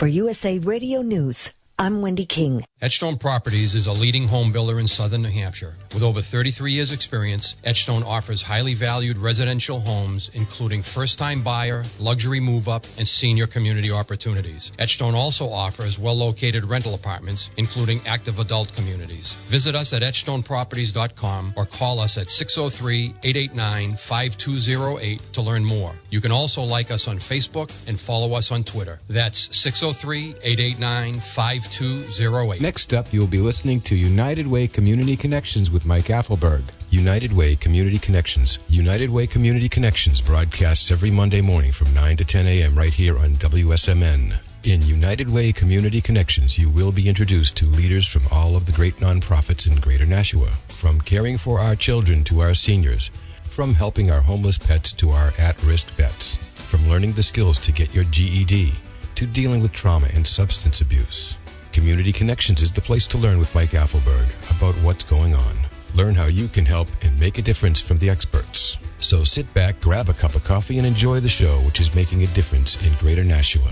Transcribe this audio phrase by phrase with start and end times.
[0.00, 2.64] For USA Radio News, I'm Wendy King.
[2.82, 5.74] Edgestone Properties is a leading home builder in southern New Hampshire.
[5.92, 11.82] With over 33 years' experience, Edgestone offers highly valued residential homes, including first time buyer,
[11.98, 14.72] luxury move up, and senior community opportunities.
[14.78, 19.30] Edgestone also offers well located rental apartments, including active adult communities.
[19.50, 25.92] Visit us at edgestoneproperties.com or call us at 603 889 5208 to learn more.
[26.08, 29.00] You can also like us on Facebook and follow us on Twitter.
[29.10, 32.69] That's 603 889 5208.
[32.70, 36.62] Next up, you will be listening to United Way Community Connections with Mike Apfelberg.
[36.88, 38.60] United Way Community Connections.
[38.68, 42.78] United Way Community Connections broadcasts every Monday morning from 9 to 10 a.m.
[42.78, 44.36] right here on WSMN.
[44.62, 48.72] In United Way Community Connections, you will be introduced to leaders from all of the
[48.72, 53.08] great nonprofits in Greater Nashua, from caring for our children to our seniors,
[53.42, 57.72] from helping our homeless pets to our at risk vets, from learning the skills to
[57.72, 58.74] get your GED
[59.16, 61.36] to dealing with trauma and substance abuse.
[61.72, 65.54] Community Connections is the place to learn with Mike Apfelberg about what's going on.
[65.94, 68.76] Learn how you can help and make a difference from the experts.
[68.98, 72.22] So sit back, grab a cup of coffee, and enjoy the show, which is making
[72.22, 73.70] a difference in Greater Nashua.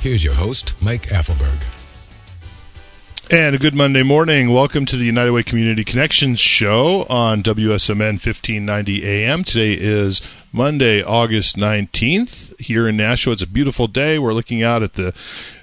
[0.00, 1.81] Here's your host, Mike Apfelberg.
[3.32, 4.50] And a good Monday morning.
[4.50, 9.42] Welcome to the United Way Community Connections show on WSMN 1590 AM.
[9.42, 10.20] Today is
[10.52, 13.32] Monday, August 19th here in Nashua.
[13.32, 14.18] It's a beautiful day.
[14.18, 15.14] We're looking out at the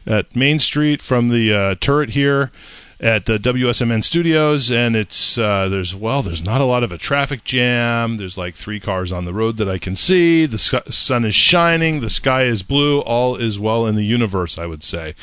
[0.07, 2.51] at Main Street from the uh, turret here
[2.99, 6.97] at the WSMN studios, and it's uh, there's well, there's not a lot of a
[6.97, 8.17] traffic jam.
[8.17, 10.45] There's like three cars on the road that I can see.
[10.45, 12.99] The sc- sun is shining, the sky is blue.
[13.01, 15.15] All is well in the universe, I would say.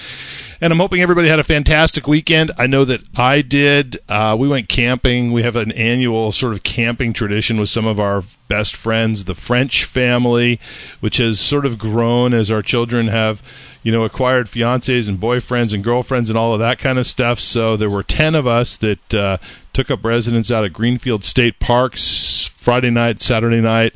[0.61, 2.51] And I'm hoping everybody had a fantastic weekend.
[2.57, 3.99] I know that I did.
[4.09, 5.33] Uh, we went camping.
[5.33, 9.35] We have an annual sort of camping tradition with some of our best friends, the
[9.35, 10.61] French family,
[11.01, 13.43] which has sort of grown as our children have
[13.87, 17.39] you know, acquired fiancés and boyfriends and girlfriends and all of that kind of stuff.
[17.39, 19.37] So there were 10 of us that uh,
[19.73, 23.95] took up residence out at Greenfield State Parks Friday night, Saturday night.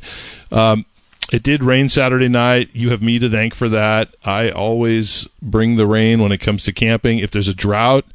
[0.49, 0.85] Um,
[1.33, 2.69] it did rain Saturday night.
[2.71, 4.15] You have me to thank for that.
[4.23, 7.19] I always bring the rain when it comes to camping.
[7.19, 8.05] If there's a drought,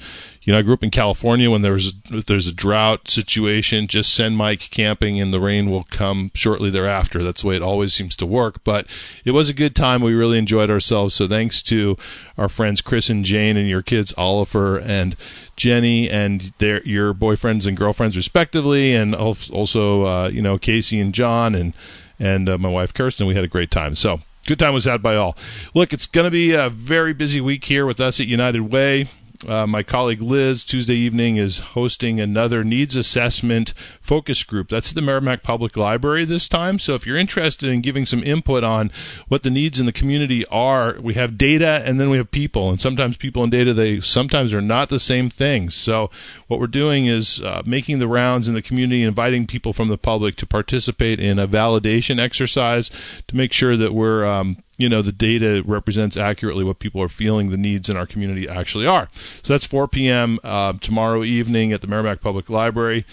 [0.47, 1.51] you know, I grew up in California.
[1.51, 6.31] When there's there's a drought situation, just send Mike camping, and the rain will come
[6.35, 7.25] shortly thereafter.
[7.25, 8.63] That's the way it always seems to work.
[8.63, 8.87] But
[9.25, 10.03] it was a good time.
[10.03, 11.15] We really enjoyed ourselves.
[11.15, 11.97] So thanks to
[12.39, 15.17] our friends Chris and Jane and your kids Oliver and
[15.57, 21.13] Jenny and their your boyfriends and girlfriends respectively, and also uh, you know Casey and
[21.13, 21.75] John and
[22.21, 23.27] and uh, my wife Kirsten.
[23.27, 23.97] We had a great time.
[23.97, 25.37] So good time was had by all.
[25.75, 29.11] Look, it's going to be a very busy week here with us at United Way.
[29.47, 34.69] Uh, my colleague Liz Tuesday evening is hosting another needs assessment focus group.
[34.69, 36.79] That's at the Merrimack Public Library this time.
[36.79, 38.91] So if you're interested in giving some input on
[39.29, 42.71] what the needs in the community are, we have data and then we have people.
[42.71, 45.75] And sometimes people and data, they sometimes are not the same things.
[45.75, 46.11] So
[46.47, 49.99] what we're doing is uh, making the rounds in the community, inviting people from the
[49.99, 52.91] public to participate in a validation exercise
[53.29, 57.09] to make sure that we're um, you know the data represents accurately what people are
[57.09, 59.09] feeling the needs in our community actually are.
[59.43, 60.39] So that's 4 p.m.
[60.45, 63.07] Uh, tomorrow evening at the Merrimack Public Library.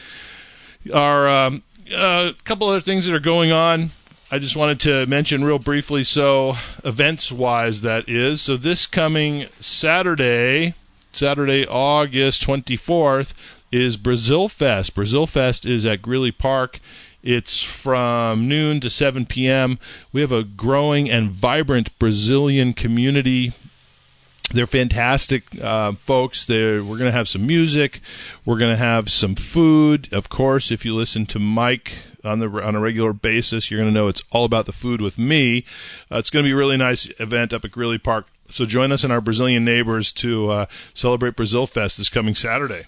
[0.93, 1.63] Our um,
[1.95, 3.91] uh, couple other things that are going on.
[4.31, 6.03] I just wanted to mention real briefly.
[6.03, 8.41] So events wise, that is.
[8.41, 10.73] So this coming Saturday,
[11.11, 13.33] Saturday, August 24th,
[13.71, 14.95] is Brazil Fest.
[14.95, 16.79] Brazil Fest is at Greeley Park
[17.23, 19.79] it's from noon to 7 p.m.
[20.11, 23.53] We have a growing and vibrant Brazilian community.
[24.51, 26.45] They're fantastic uh, folks.
[26.45, 28.01] They're, we're going to have some music.
[28.45, 30.11] We're going to have some food.
[30.11, 31.93] Of course, if you listen to Mike
[32.25, 35.01] on the on a regular basis, you're going to know it's all about the food
[35.01, 35.65] with me.
[36.11, 38.27] Uh, it's going to be a really nice event up at Greeley Park.
[38.49, 42.83] So join us and our Brazilian neighbors to uh, celebrate Brazil Fest this coming Saturday.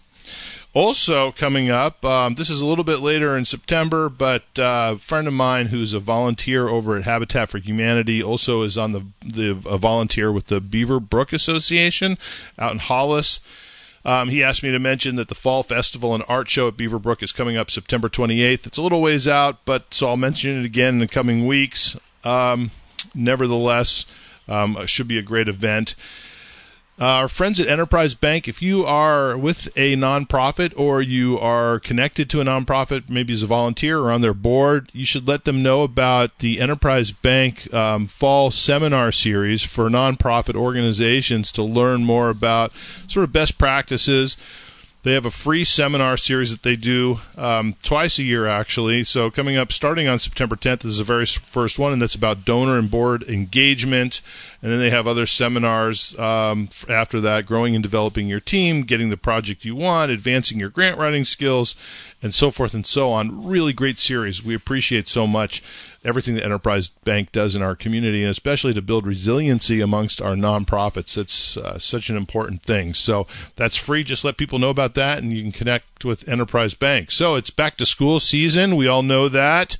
[0.75, 4.97] Also, coming up, um, this is a little bit later in September, but uh, a
[4.97, 9.06] friend of mine who's a volunteer over at Habitat for Humanity also is on the,
[9.24, 12.18] the a volunteer with the Beaver Brook Association
[12.59, 13.40] out in Hollis.
[14.03, 16.99] Um, he asked me to mention that the Fall Festival and Art Show at Beaver
[16.99, 18.67] Brook is coming up September 28th.
[18.67, 21.96] It's a little ways out, but so I'll mention it again in the coming weeks.
[22.26, 22.72] Um,
[23.14, 24.05] nevertheless,
[24.49, 25.96] um, it should be a great event.
[26.97, 31.78] Uh, our friends at Enterprise Bank, if you are with a nonprofit or you are
[31.78, 35.44] connected to a nonprofit, maybe as a volunteer or on their board, you should let
[35.44, 42.06] them know about the Enterprise Bank um, fall seminar series for nonprofit organizations to learn
[42.06, 42.72] more about
[43.09, 44.38] sort of best practices
[45.06, 49.03] They have a free seminar series that they do um, twice a year, actually.
[49.03, 52.16] So coming up, starting on September 10th, this is the very first one, and that's
[52.16, 54.22] about donor and board engagement.
[54.66, 59.09] And then they have other seminars um, after that, growing and developing your team, getting
[59.09, 61.76] the project you want, advancing your grant writing skills,
[62.23, 63.46] and so forth and so on.
[63.46, 64.44] Really great series.
[64.44, 65.62] We appreciate so much
[66.03, 70.34] everything that Enterprise Bank does in our community, and especially to build resiliency amongst our
[70.34, 71.16] nonprofits.
[71.16, 72.96] It's uh, such an important thing.
[72.96, 74.03] So that's free.
[74.03, 77.11] Just let people know about that, and you can connect with Enterprise Bank.
[77.11, 78.76] So it's back to school season.
[78.76, 79.78] We all know that.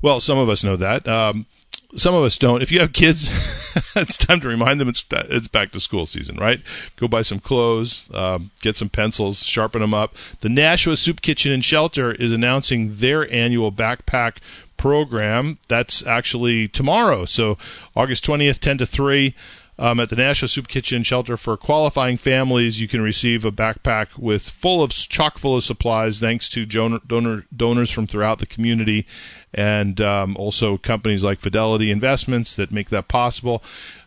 [0.00, 1.06] Well, some of us know that.
[1.06, 1.44] Um,
[1.94, 2.62] some of us don't.
[2.62, 3.28] If you have kids,
[3.96, 6.60] it's time to remind them it's it's back to school season, right?
[6.96, 10.16] Go buy some clothes, um, get some pencils, sharpen them up.
[10.40, 14.38] The Nashua Soup Kitchen and Shelter is announcing their annual backpack
[14.76, 15.58] program.
[15.68, 17.24] That's actually tomorrow.
[17.24, 17.58] So
[17.94, 19.34] August 20th, 10 to 3.
[19.82, 24.16] Um, at the Nashua Soup Kitchen Shelter for qualifying families, you can receive a backpack
[24.16, 28.46] with full of chock full of supplies, thanks to donor, donor donors from throughout the
[28.46, 29.04] community,
[29.52, 33.60] and um, also companies like Fidelity Investments that make that possible.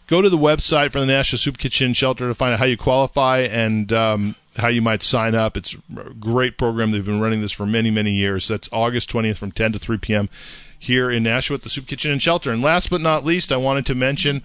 [0.07, 2.77] Go to the website for the Nashua Soup Kitchen Shelter to find out how you
[2.77, 5.57] qualify and um, how you might sign up.
[5.57, 6.91] It's a great program.
[6.91, 8.47] They've been running this for many, many years.
[8.47, 10.29] That's August 20th from 10 to 3 p.m.
[10.79, 12.53] here in Nashua at the Soup Kitchen and Shelter.
[12.53, 14.41] And last but not least, I wanted to mention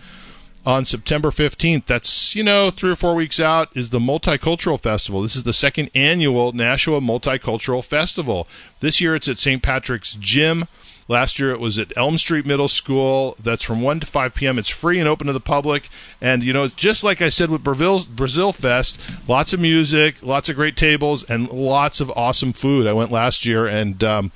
[0.67, 5.23] on September 15th, that's, you know, three or four weeks out, is the Multicultural Festival.
[5.23, 8.47] This is the second annual Nashua Multicultural Festival.
[8.81, 9.63] This year it's at St.
[9.63, 10.67] Patrick's Gym.
[11.09, 13.37] Last year it was at Elm Street Middle School.
[13.43, 14.59] That's from 1 to 5 p.m.
[14.59, 15.89] It's free and open to the public.
[16.21, 20.49] And, you know, just like I said with Brazil, Brazil Fest, lots of music, lots
[20.49, 22.87] of great tables, and lots of awesome food.
[22.87, 24.31] I went last year and, um,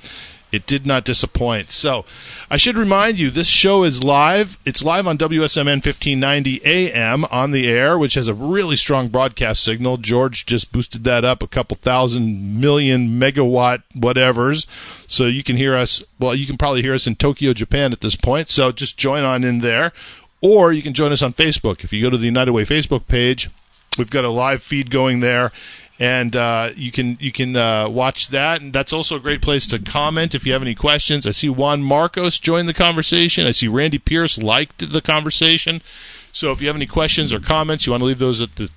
[0.55, 1.71] it did not disappoint.
[1.71, 2.05] So,
[2.51, 4.59] I should remind you, this show is live.
[4.65, 9.63] It's live on WSMN 1590 AM on the air, which has a really strong broadcast
[9.63, 9.97] signal.
[9.97, 14.67] George just boosted that up a couple thousand million megawatt whatevers.
[15.07, 18.01] So you can hear us, well, you can probably hear us in Tokyo, Japan at
[18.01, 18.49] this point.
[18.49, 19.93] So just join on in there.
[20.41, 21.85] Or you can join us on Facebook.
[21.85, 23.49] If you go to the United Way Facebook page,
[23.97, 25.53] we've got a live feed going there
[25.99, 28.61] and uh, you can you can uh, watch that.
[28.61, 31.27] And that's also a great place to comment if you have any questions.
[31.27, 33.47] I see Juan Marcos joined the conversation.
[33.47, 35.83] I see Randy Pierce liked the conversation.
[36.33, 38.71] So if you have any questions or comments, you want to leave those at the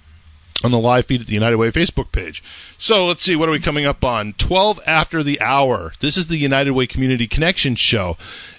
[0.64, 2.44] on the live feed at the United Way Facebook page.
[2.78, 4.34] So let's see, what are we coming up on?
[4.34, 5.94] 12 after the hour.
[6.00, 8.18] This is the United Way Community Connection show.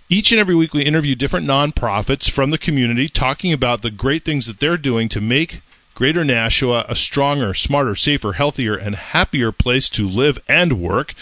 [0.08, 4.24] Each and every week, we interview different nonprofits from the community talking about the great
[4.24, 5.60] things that they're doing to make
[5.98, 11.12] Greater Nashua a stronger, smarter, safer, healthier, and happier place to live and work.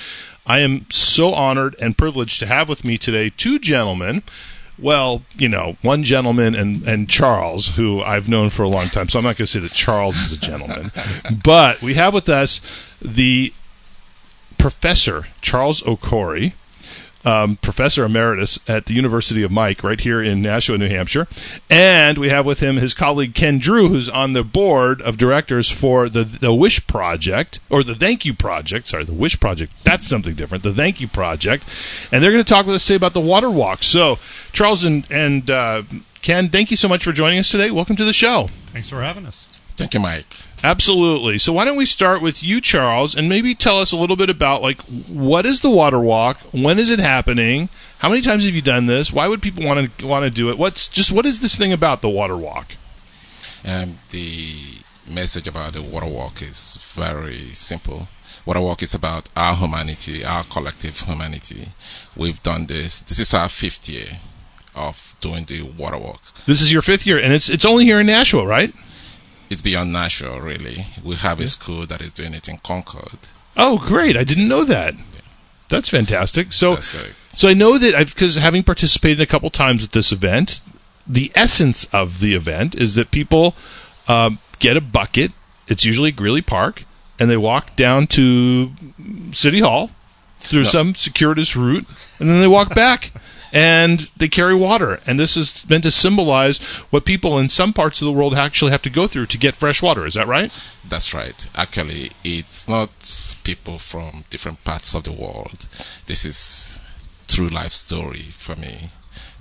[0.47, 4.23] I am so honored and privileged to have with me today two gentlemen.
[4.79, 9.09] Well, you know, one gentleman and, and Charles, who I've known for a long time.
[9.09, 10.93] So I'm not going to say that Charles is a gentleman.
[11.43, 12.61] but we have with us
[13.01, 13.55] the
[14.59, 16.53] professor, Charles Okori
[17.27, 21.27] um, professor emeritus at the University of Mike, right here in Nashua, New Hampshire.
[21.69, 25.69] And we have with him his colleague Ken Drew, who's on the board of directors
[25.69, 28.87] for the, the Wish Project, or the Thank You Project.
[28.87, 29.73] Sorry, the Wish Project.
[29.83, 30.63] That's something different.
[30.63, 31.65] The Thank You Project.
[32.13, 33.83] And they're going to talk with us today about the water walk.
[33.83, 34.19] So,
[34.53, 35.83] Charles and, and uh,
[36.23, 37.71] Ken, thank you so much for joining us today.
[37.73, 38.49] Welcome to the show.
[38.69, 39.47] Thanks for having us.
[39.77, 40.33] Thank you, Mike.
[40.65, 41.39] Absolutely.
[41.39, 44.31] So why don't we start with you, Charles, and maybe tell us a little bit
[44.31, 46.39] about like what is the water walk?
[46.53, 47.69] When is it happening?
[47.99, 49.13] How many times have you done this?
[49.13, 50.59] Why would people want to want to do it?
[50.59, 52.77] What's just what is this thing about the water walk?
[53.65, 58.09] Um, the message about the water walk is very simple.
[58.45, 61.69] Water walk is about our humanity, our collective humanity.
[62.17, 63.01] We've done this.
[63.01, 64.19] This is our fifth year
[64.75, 66.23] of doing the water walk.
[66.45, 68.75] This is your fifth year, and it's it's only here in Nashua, right?
[69.51, 70.87] It's beyond Nashua, really.
[71.03, 73.29] We have a school that is doing it in Concord.
[73.57, 74.17] Oh, great!
[74.17, 74.95] I didn't know that.
[74.95, 75.21] Yeah.
[75.69, 76.53] That's fantastic.
[76.53, 76.97] So, That's
[77.31, 80.61] so I know that I've because having participated a couple times at this event,
[81.07, 83.55] the essence of the event is that people
[84.09, 85.33] um, get a bucket.
[85.69, 86.85] It's usually Greeley Park,
[87.19, 88.73] and they walk down to
[89.33, 89.91] City Hall
[90.39, 90.69] through no.
[90.69, 91.87] some circuitous route,
[92.19, 93.13] and then they walk back.
[93.53, 95.01] and they carry water.
[95.07, 96.59] And this is meant to symbolize
[96.91, 99.57] what people in some parts of the world actually have to go through to get
[99.57, 100.07] fresh water.
[100.07, 100.53] Is that right?
[100.89, 101.49] That's right.
[101.55, 102.91] Actually, it's not
[103.45, 105.69] people from different parts of the world.
[106.07, 106.81] This is
[107.29, 108.91] true life story for me.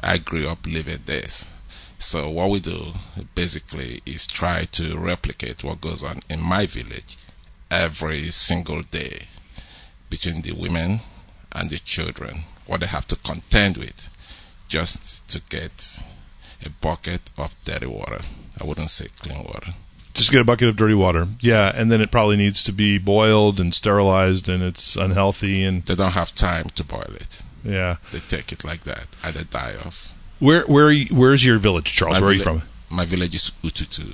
[0.01, 1.49] I grew up living this.
[1.97, 2.93] So what we do
[3.33, 7.17] basically is try to replicate what goes on in my village
[7.71, 9.27] every single day
[10.09, 10.99] between the women
[11.51, 14.09] and the children what they have to contend with
[14.67, 15.99] just to get
[16.65, 18.19] a bucket of dirty water.
[18.59, 19.73] I wouldn't say clean water.
[20.13, 21.27] Just get a bucket of dirty water.
[21.41, 25.61] Yeah, and then it probably needs to be boiled and sterilized, and it's unhealthy.
[25.63, 27.43] And They don't have time to boil it.
[27.65, 30.15] yeah, They take it like that and they die off.
[30.39, 32.15] where where you, where's your village, Charles?
[32.15, 32.61] My where are you from?
[32.89, 34.13] My village is Ututu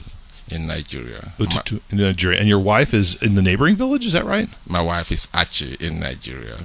[0.50, 1.34] in Nigeria.
[1.38, 4.06] Ututu, in Nigeria, and your wife is in the neighboring village.
[4.06, 4.50] Is that right?
[4.68, 6.58] my wife is Achi in Nigeria.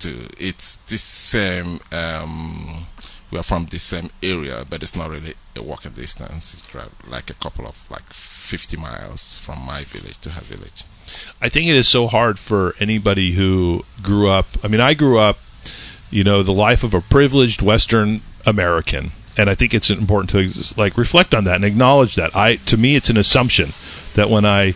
[0.00, 0.28] Too.
[0.38, 1.78] It's the same.
[1.92, 2.86] Um,
[3.30, 6.54] we are from the same area, but it's not really a walking distance.
[6.54, 6.74] It's
[7.06, 10.84] like a couple of like 50 miles from my village to her village.
[11.40, 14.46] I think it is so hard for anybody who grew up.
[14.64, 15.38] I mean, I grew up,
[16.10, 20.80] you know, the life of a privileged Western American, and I think it's important to
[20.80, 22.34] like reflect on that and acknowledge that.
[22.34, 23.72] I to me, it's an assumption
[24.14, 24.74] that when I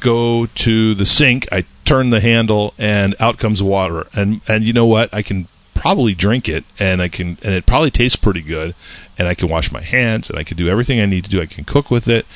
[0.00, 4.72] go to the sink, I turn the handle, and out comes water, and and you
[4.72, 8.42] know what, I can probably drink it, and I can, and it probably tastes pretty
[8.42, 8.74] good,
[9.18, 11.40] and I can wash my hands, and I can do everything I need to do.
[11.40, 12.26] I can cook with it,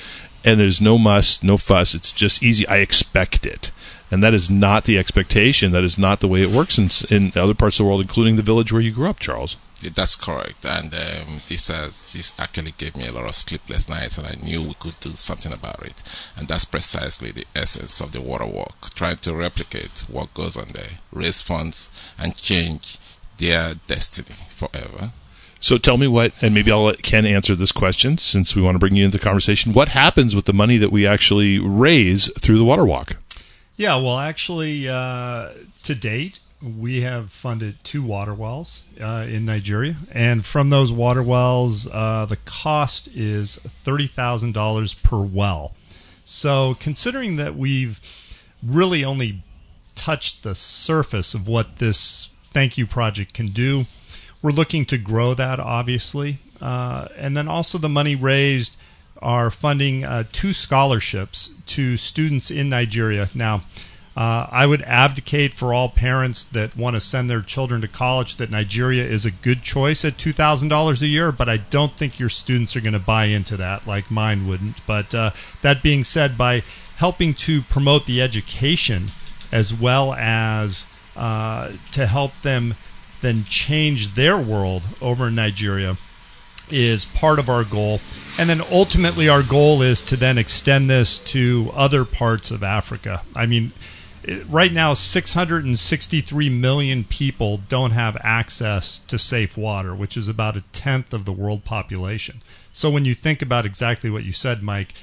[0.45, 1.95] and there's no muss, no fuss.
[1.95, 2.67] It's just easy.
[2.69, 3.71] I expect it,
[4.11, 5.73] and that is not the expectation.
[5.73, 8.37] That is not the way it works in in other parts of the world, including
[8.37, 9.57] the village where you grew up, Charles.
[9.83, 14.19] That's correct, and um, this has this actually gave me a lot of sleepless nights,
[14.19, 16.03] and I knew we could do something about it.
[16.37, 20.69] And that's precisely the essence of the water walk: trying to replicate what goes on
[20.75, 22.99] there, raise funds, and change
[23.39, 25.13] their destiny forever.
[25.61, 28.75] So tell me what, and maybe I'll let Ken answer this question since we want
[28.77, 29.75] to bring you into the conversation.
[29.75, 33.17] What happens with the money that we actually raise through the water walk?
[33.81, 39.97] Yeah, well, actually, uh, to date, we have funded two water wells uh, in Nigeria,
[40.13, 45.73] and from those water wells, uh, the cost is thirty thousand dollars per well.
[46.27, 48.03] So, considering that we've
[48.63, 49.45] really only
[49.95, 53.87] touched the surface of what this thank you project can do,
[54.43, 58.77] we're looking to grow that, obviously, uh, and then also the money raised
[59.23, 63.29] are funding uh, two scholarships to students in Nigeria.
[63.35, 63.63] Now,
[64.17, 68.37] uh, I would advocate for all parents that want to send their children to college
[68.37, 71.93] that Nigeria is a good choice at two thousand dollars a year, but I don't
[71.93, 74.85] think your students are going to buy into that like mine wouldn't.
[74.87, 75.31] But uh,
[75.63, 76.63] that being said, by
[76.97, 79.11] helping to promote the education
[79.53, 80.87] as well as
[81.17, 82.75] uh, to help them
[83.21, 85.97] then change their world over in Nigeria
[86.73, 88.01] is part of our goal.
[88.39, 93.23] And then ultimately, our goal is to then extend this to other parts of Africa.
[93.35, 93.73] I mean,
[94.49, 100.65] right now, 663 million people don't have access to safe water, which is about a
[100.73, 102.43] tenth of the world population.
[102.73, 104.95] So when you think about exactly what you said, Mike,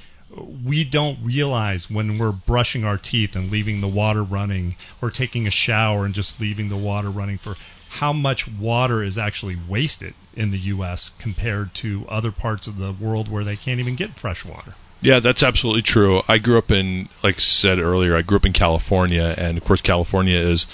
[0.64, 5.46] we don't realize when we're brushing our teeth and leaving the water running or taking
[5.46, 7.56] a shower and just leaving the water running for
[7.88, 12.92] how much water is actually wasted in the US compared to other parts of the
[12.92, 14.74] world where they can't even get fresh water.
[15.00, 16.22] Yeah, that's absolutely true.
[16.28, 19.64] I grew up in, like I said earlier, I grew up in California, and of
[19.64, 20.66] course, California is,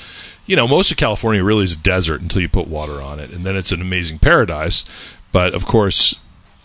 [0.46, 3.44] you know, most of California really is desert until you put water on it, and
[3.44, 4.84] then it's an amazing paradise.
[5.30, 6.14] But of course,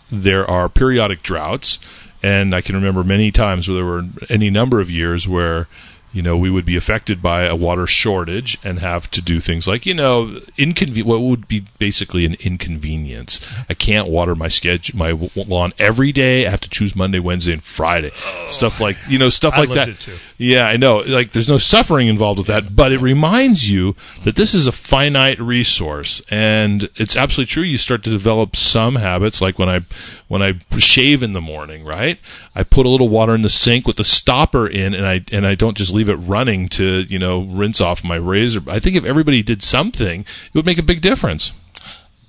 [0.08, 1.78] there are periodic droughts,
[2.22, 5.68] and I can remember many times where there were any number of years where
[6.12, 9.66] you know we would be affected by a water shortage and have to do things
[9.66, 14.98] like you know inconven- what would be basically an inconvenience i can't water my schedule
[14.98, 18.10] my lawn every day i have to choose monday wednesday and friday
[18.48, 20.08] stuff like you know stuff I like that
[20.40, 21.00] yeah, I know.
[21.00, 24.72] Like, there's no suffering involved with that, but it reminds you that this is a
[24.72, 27.62] finite resource, and it's absolutely true.
[27.62, 29.84] You start to develop some habits, like when I
[30.28, 32.18] when I shave in the morning, right?
[32.54, 35.46] I put a little water in the sink with the stopper in, and I and
[35.46, 38.62] I don't just leave it running to you know rinse off my razor.
[38.68, 41.52] I think if everybody did something, it would make a big difference.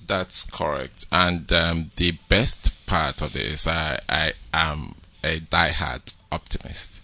[0.08, 1.06] That's correct.
[1.12, 7.02] And um, the best part of this, I, I am a diehard optimist.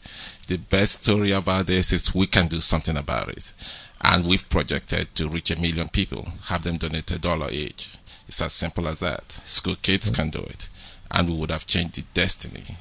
[0.48, 3.54] The best story about this is we can do something about it.
[4.02, 7.98] And we've projected to reach a million people, have them donate a dollar each.
[8.28, 9.32] It's as simple as that.
[9.46, 10.68] School kids can do it.
[11.10, 12.78] And we would have changed the destiny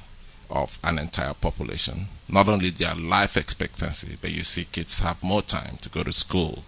[0.49, 2.07] of an entire population.
[2.27, 6.11] Not only their life expectancy, but you see kids have more time to go to
[6.11, 6.63] school.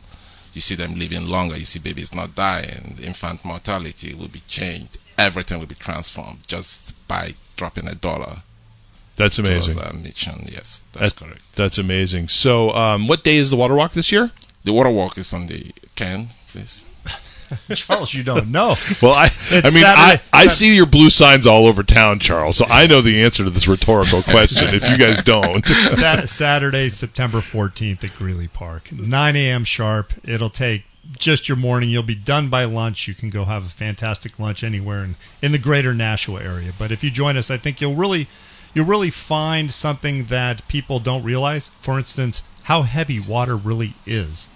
[0.53, 1.57] You see them living longer.
[1.57, 2.98] You see babies not dying.
[3.01, 4.98] Infant mortality will be changed.
[5.17, 8.43] Everything will be transformed just by dropping a dollar
[9.15, 9.77] That's amazing.
[9.79, 10.43] our mission.
[10.50, 11.43] Yes, that's That- correct.
[11.53, 12.29] That's amazing.
[12.29, 14.31] So, um, what day is the water walk this year?
[14.63, 16.86] The water walk is on the Ken, please.
[17.75, 18.75] Charles, you don't know.
[19.01, 22.58] Well, I, I mean, I, Saturday- I see your blue signs all over town, Charles.
[22.58, 24.74] So I know the answer to this rhetorical question.
[24.74, 29.63] if you guys don't, Sat- Saturday, September 14th at Greeley Park, 9 a.m.
[29.63, 30.13] sharp.
[30.24, 30.84] It'll take
[31.18, 31.89] just your morning.
[31.89, 33.08] You'll be done by lunch.
[33.08, 36.72] You can go have a fantastic lunch anywhere in, in the greater Nashua area.
[36.77, 38.27] But if you join us, I think you'll really
[38.74, 41.70] you'll really find something that people don't realize.
[41.79, 44.48] For instance, how heavy water really is.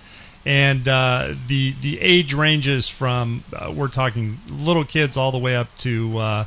[0.45, 5.55] And uh, the the age ranges from uh, we're talking little kids all the way
[5.55, 6.45] up to uh,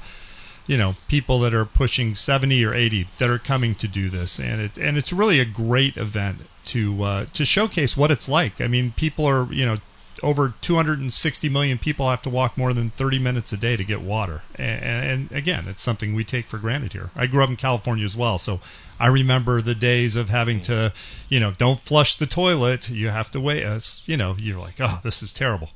[0.67, 4.39] you know people that are pushing 70 or 80 that are coming to do this.
[4.39, 8.61] And it's and it's really a great event to uh, to showcase what it's like.
[8.61, 9.79] I mean people are you know
[10.23, 14.01] over 260 million people have to walk more than 30 minutes a day to get
[14.03, 14.43] water.
[14.57, 17.11] And, and again it's something we take for granted here.
[17.17, 18.61] I grew up in california as well so
[18.99, 20.93] i remember the days of having to
[21.29, 22.89] you know don't flush the toilet.
[22.89, 23.63] You have to wait.
[23.63, 25.71] As you know you're like oh this is terrible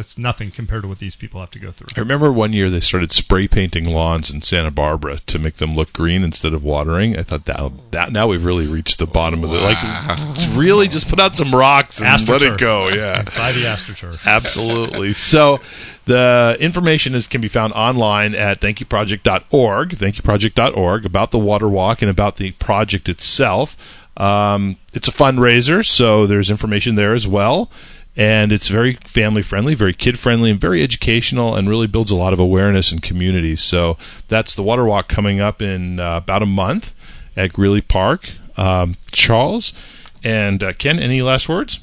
[0.00, 1.88] that's nothing compared to what these people have to go through.
[1.94, 5.72] I remember one year they started spray painting lawns in Santa Barbara to make them
[5.72, 7.18] look green instead of watering.
[7.18, 9.60] I thought that that now we've really reached the bottom of it.
[9.60, 12.88] Like, really, just put out some rocks and let it go.
[12.88, 14.24] Yeah, buy the astroturf.
[14.24, 15.12] Absolutely.
[15.12, 15.60] So,
[16.06, 22.10] the information is can be found online at thankyouproject.org, thankyouproject.org about the water walk and
[22.10, 23.76] about the project itself.
[24.16, 27.70] Um, it's a fundraiser, so there's information there as well
[28.16, 32.16] and it's very family friendly, very kid friendly, and very educational, and really builds a
[32.16, 33.56] lot of awareness and community.
[33.56, 33.96] So
[34.28, 36.92] that's the Water Walk coming up in uh, about a month
[37.36, 38.32] at Greeley Park.
[38.56, 39.72] Um, Charles
[40.22, 41.80] and uh, Ken, any last words?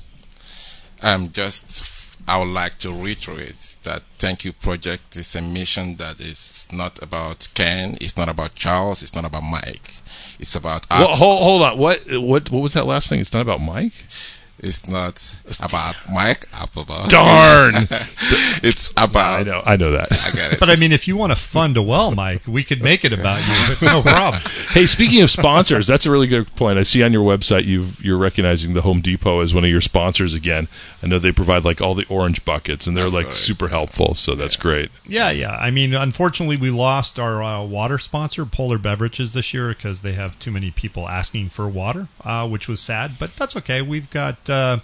[1.01, 6.19] Um, just I would like to reiterate that Thank You Project is a mission that
[6.19, 9.93] is not about Ken, it's not about Charles, it's not about Mike.
[10.39, 10.86] It's about.
[10.89, 11.77] Well, hold, hold on.
[11.77, 13.19] What what what was that last thing?
[13.19, 14.05] It's not about Mike.
[14.59, 17.07] It's not about Mike Applebaum.
[17.09, 17.73] Darn!
[18.63, 19.41] it's about.
[19.41, 20.11] I know, I know that.
[20.11, 20.59] I get it.
[20.59, 23.13] But I mean, if you want to fund a well, Mike, we could make it
[23.13, 23.53] about you.
[23.71, 24.41] It's no problem.
[24.69, 26.79] hey, speaking of sponsors, that's a really good point.
[26.79, 29.81] I see on your website you you're recognizing the Home Depot as one of your
[29.81, 30.67] sponsors again.
[31.01, 33.36] I know they provide like all the orange buckets, and they're That's like right.
[33.36, 34.16] super helpful.
[34.16, 34.89] So that's great.
[35.06, 35.56] Yeah, yeah.
[35.56, 40.13] I mean, unfortunately, we lost our uh, water sponsor, Polar Beverages, this year because they
[40.13, 43.20] have too many people asking for water, uh, which was sad.
[43.20, 43.82] But that's okay.
[43.82, 44.80] We've got uh,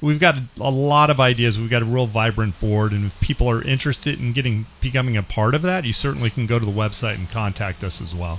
[0.00, 1.58] we've got a lot of ideas.
[1.58, 5.22] We've got a real vibrant board, and if people are interested in getting becoming a
[5.22, 8.38] part of that, you certainly can go to the website and contact us as well.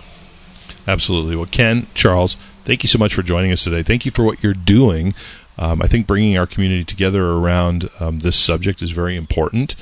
[0.87, 1.35] Absolutely.
[1.35, 3.83] Well, Ken, Charles, thank you so much for joining us today.
[3.83, 5.13] Thank you for what you're doing.
[5.57, 9.75] Um, I think bringing our community together around um, this subject is very important,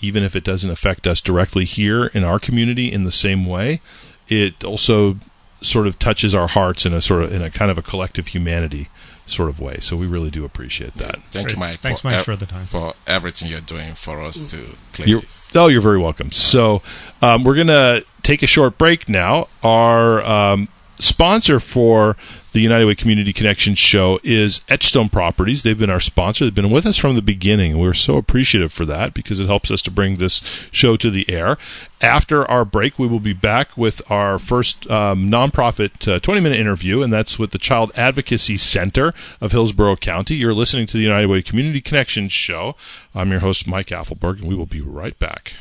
[0.00, 3.80] even if it doesn't affect us directly here in our community in the same way.
[4.28, 5.18] It also
[5.60, 8.28] sort of touches our hearts in a sort of in a kind of a collective
[8.28, 8.88] humanity
[9.26, 9.78] sort of way.
[9.80, 11.20] So we really do appreciate that.
[11.30, 11.80] Thank you, Mike.
[11.80, 12.64] Thanks, for Mike, ev- for the time.
[12.64, 15.06] For everything you're doing for us to play.
[15.06, 15.22] You're,
[15.54, 16.32] oh, you're very welcome.
[16.32, 16.82] So
[17.20, 19.48] um, we're going to take a short break now.
[19.62, 20.68] Our um,
[21.00, 22.16] sponsor for
[22.52, 25.62] the United Way Community Connections show is Edgestone Properties.
[25.62, 26.44] They've been our sponsor.
[26.44, 27.78] They've been with us from the beginning.
[27.78, 31.28] We're so appreciative for that because it helps us to bring this show to the
[31.30, 31.58] air.
[32.00, 36.58] After our break, we will be back with our first um, nonprofit uh, 20 minute
[36.58, 40.36] interview, and that's with the Child Advocacy Center of Hillsborough County.
[40.36, 42.76] You're listening to the United Way Community Connections show.
[43.14, 45.54] I'm your host, Mike Apfelberg, and we will be right back.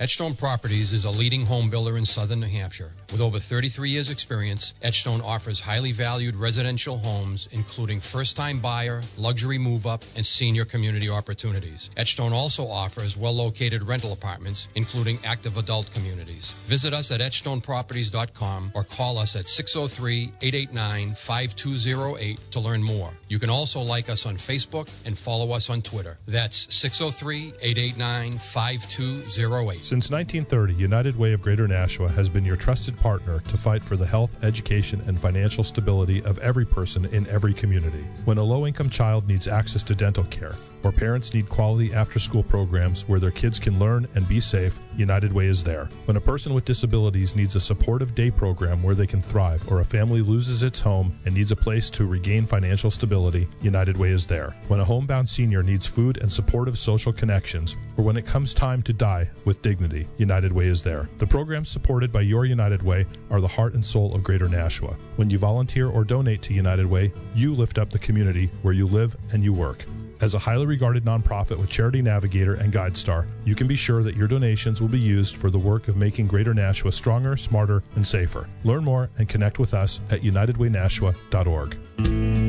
[0.00, 2.90] Edgestone Properties is a leading home builder in southern New Hampshire.
[3.12, 9.02] With over 33 years' experience, Edgestone offers highly valued residential homes, including first time buyer,
[9.18, 11.90] luxury move up, and senior community opportunities.
[11.98, 16.50] Edgestone also offers well located rental apartments, including active adult communities.
[16.66, 23.10] Visit us at edgestoneproperties.com or call us at 603 889 5208 to learn more.
[23.28, 26.16] You can also like us on Facebook and follow us on Twitter.
[26.26, 29.89] That's 603 889 5208.
[29.90, 33.96] Since 1930, United Way of Greater Nashua has been your trusted partner to fight for
[33.96, 38.06] the health, education, and financial stability of every person in every community.
[38.24, 42.18] When a low income child needs access to dental care, or parents need quality after
[42.18, 45.88] school programs where their kids can learn and be safe, United Way is there.
[46.06, 49.80] When a person with disabilities needs a supportive day program where they can thrive, or
[49.80, 54.10] a family loses its home and needs a place to regain financial stability, United Way
[54.10, 54.54] is there.
[54.68, 58.82] When a homebound senior needs food and supportive social connections, or when it comes time
[58.82, 61.08] to die with dignity, United Way is there.
[61.18, 64.96] The programs supported by your United Way are the heart and soul of Greater Nashua.
[65.16, 68.86] When you volunteer or donate to United Way, you lift up the community where you
[68.86, 69.84] live and you work.
[70.20, 74.16] As a highly regarded nonprofit with Charity Navigator and GuideStar, you can be sure that
[74.16, 78.06] your donations will be used for the work of making Greater Nashua stronger, smarter, and
[78.06, 78.46] safer.
[78.62, 82.39] Learn more and connect with us at unitedwaynashua.org.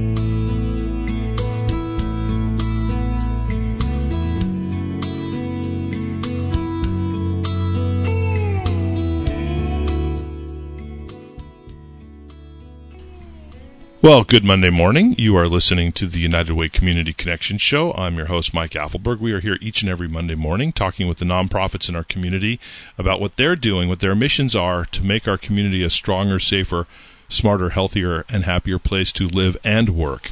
[14.03, 15.13] Well, good Monday morning.
[15.19, 17.93] You are listening to the United Way Community Connection Show.
[17.93, 19.19] I'm your host, Mike Apfelberg.
[19.19, 22.59] We are here each and every Monday morning talking with the nonprofits in our community
[22.97, 26.87] about what they're doing, what their missions are to make our community a stronger, safer,
[27.29, 30.31] smarter, healthier, and happier place to live and work.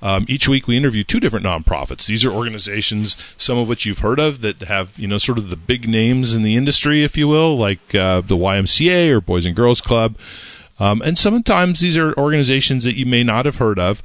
[0.00, 2.06] Um, each week we interview two different nonprofits.
[2.06, 5.50] These are organizations, some of which you've heard of, that have you know sort of
[5.50, 9.44] the big names in the industry, if you will, like uh, the YMCA or Boys
[9.44, 10.16] and Girls Club.
[10.80, 14.02] Um, and sometimes these are organizations that you may not have heard of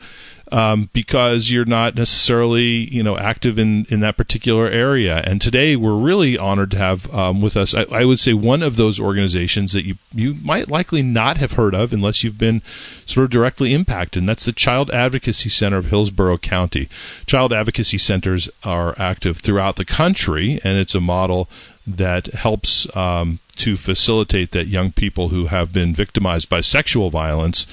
[0.52, 5.24] um, because you're not necessarily you know active in in that particular area.
[5.26, 7.74] And today we're really honored to have um, with us.
[7.74, 11.54] I, I, would say one of those organizations that you you might likely not have
[11.54, 12.62] heard of unless you've been
[13.06, 14.22] sort of directly impacted.
[14.22, 16.90] And that's the Child Advocacy Center of Hillsborough County.
[17.26, 21.50] Child advocacy centers are active throughout the country, and it's a model
[21.88, 27.67] that helps um, to facilitate that young people who have been victimized by sexual violence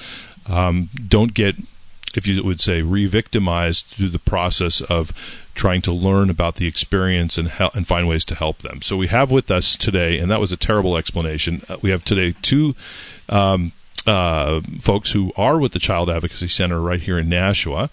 [0.47, 1.55] um, don't get,
[2.15, 5.11] if you would say, re-victimized through the process of
[5.55, 8.81] trying to learn about the experience and hel- and find ways to help them.
[8.81, 11.63] So we have with us today, and that was a terrible explanation.
[11.67, 12.75] Uh, we have today two.
[13.29, 13.71] Um,
[14.05, 17.89] uh, folks who are with the Child Advocacy Center right here in Nashua,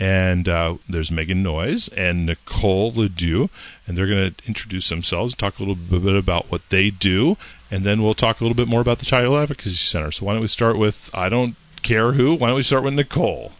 [0.00, 3.50] and uh, there's Megan Noyes and Nicole Ledoux,
[3.86, 7.36] and they're going to introduce themselves, talk a little bit about what they do,
[7.70, 10.10] and then we'll talk a little bit more about the Child Advocacy Center.
[10.10, 12.34] So why don't we start with I don't care who?
[12.34, 13.52] Why don't we start with Nicole?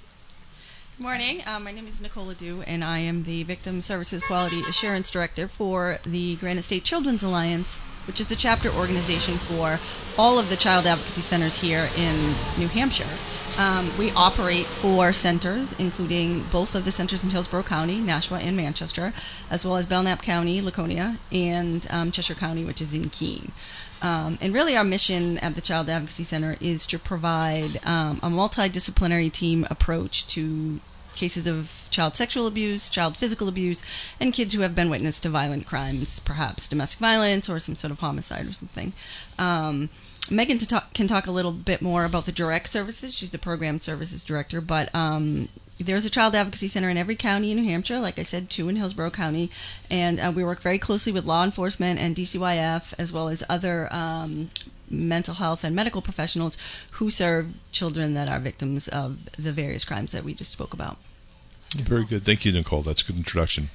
[0.96, 1.42] Good morning.
[1.46, 5.46] Um, my name is Nicole Ledoux, and I am the Victim Services Quality Assurance Director
[5.46, 7.76] for the Granite State Children's Alliance,
[8.06, 9.78] which is the chapter organization for
[10.18, 13.08] all of the child advocacy centers here in New Hampshire.
[13.60, 18.56] Um, we operate four centers, including both of the centers in Hillsborough County, Nashua and
[18.56, 19.12] Manchester,
[19.50, 23.52] as well as Belknap County, Laconia, and um, Cheshire County, which is in Keene.
[24.00, 28.30] Um, and really, our mission at the Child Advocacy Center is to provide um, a
[28.30, 30.80] multidisciplinary team approach to
[31.14, 33.82] cases of child sexual abuse, child physical abuse,
[34.18, 37.90] and kids who have been witness to violent crimes, perhaps domestic violence or some sort
[37.90, 38.94] of homicide or something.
[39.38, 39.90] Um,
[40.30, 43.14] Megan talk, can talk a little bit more about the direct services.
[43.14, 47.50] She's the program services director, but um, there's a child advocacy center in every county
[47.50, 47.98] in New Hampshire.
[47.98, 49.50] Like I said, two in Hillsborough County,
[49.88, 53.92] and uh, we work very closely with law enforcement and DCYF as well as other
[53.92, 54.50] um,
[54.88, 56.56] mental health and medical professionals
[56.92, 60.98] who serve children that are victims of the various crimes that we just spoke about.
[61.76, 62.24] Very good.
[62.24, 62.82] Thank you, Nicole.
[62.82, 63.70] That's a good introduction.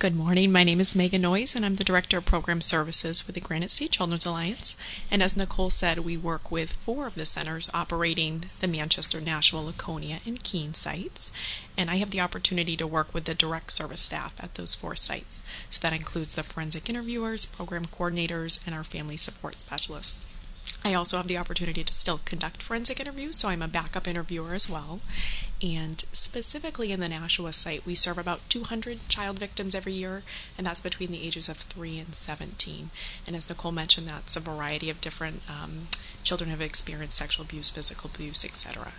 [0.00, 0.50] Good morning.
[0.50, 3.70] My name is Megan Noyes, and I'm the Director of Program Services with the Granite
[3.70, 4.76] State Children's Alliance.
[5.08, 9.60] And as Nicole said, we work with four of the centers operating the Manchester, Nashua,
[9.60, 11.30] Laconia, and Keene sites.
[11.78, 14.96] And I have the opportunity to work with the direct service staff at those four
[14.96, 15.40] sites.
[15.70, 20.26] So that includes the forensic interviewers, program coordinators, and our family support specialists.
[20.84, 24.54] I also have the opportunity to still conduct forensic interviews, so I'm a backup interviewer
[24.54, 25.00] as well.
[25.62, 30.22] And specifically in the Nashua site, we serve about 200 child victims every year,
[30.58, 32.90] and that's between the ages of 3 and 17.
[33.26, 35.88] And as Nicole mentioned, that's a variety of different um,
[36.22, 38.92] children who have experienced sexual abuse, physical abuse, etc.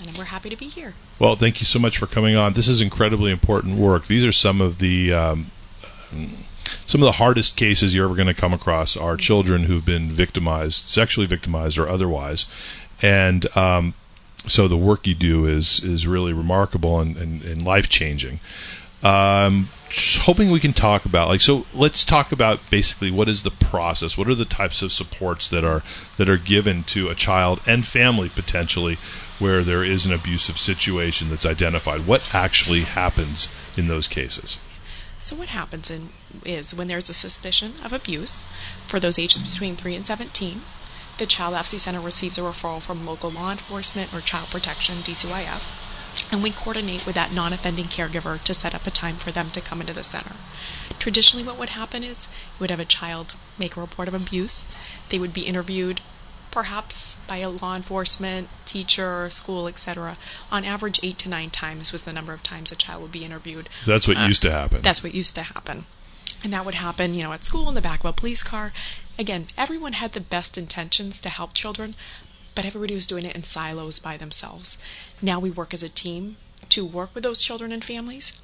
[0.00, 0.94] And we're happy to be here.
[1.18, 2.52] Well, thank you so much for coming on.
[2.52, 4.06] This is incredibly important work.
[4.06, 5.12] These are some of the.
[5.12, 5.50] Um,
[6.86, 10.08] some of the hardest cases you're ever going to come across are children who've been
[10.08, 12.46] victimized, sexually victimized or otherwise,
[13.02, 13.94] and um,
[14.46, 18.40] so the work you do is is really remarkable and, and, and life changing.
[19.02, 19.68] Um,
[20.22, 21.66] hoping we can talk about like so.
[21.74, 24.16] Let's talk about basically what is the process.
[24.16, 25.82] What are the types of supports that are
[26.16, 28.98] that are given to a child and family potentially
[29.38, 32.06] where there is an abusive situation that's identified.
[32.06, 34.60] What actually happens in those cases?
[35.24, 36.10] So, what happens in,
[36.44, 38.42] is when there's a suspicion of abuse
[38.86, 40.60] for those ages between 3 and 17,
[41.16, 46.30] the Child Advocacy Center receives a referral from local law enforcement or child protection, DCYF,
[46.30, 49.48] and we coordinate with that non offending caregiver to set up a time for them
[49.52, 50.36] to come into the center.
[50.98, 54.66] Traditionally, what would happen is you would have a child make a report of abuse,
[55.08, 56.02] they would be interviewed
[56.54, 60.16] perhaps by a law enforcement, teacher, school, etc.
[60.52, 63.24] On average, eight to nine times was the number of times a child would be
[63.24, 63.68] interviewed.
[63.82, 64.80] So that's what uh, used to happen.
[64.80, 65.86] That's what used to happen.
[66.44, 68.72] And that would happen, you know, at school in the back of a police car.
[69.18, 71.96] Again, everyone had the best intentions to help children,
[72.54, 74.78] but everybody was doing it in silos by themselves.
[75.20, 76.36] Now we work as a team
[76.68, 78.38] to work with those children and families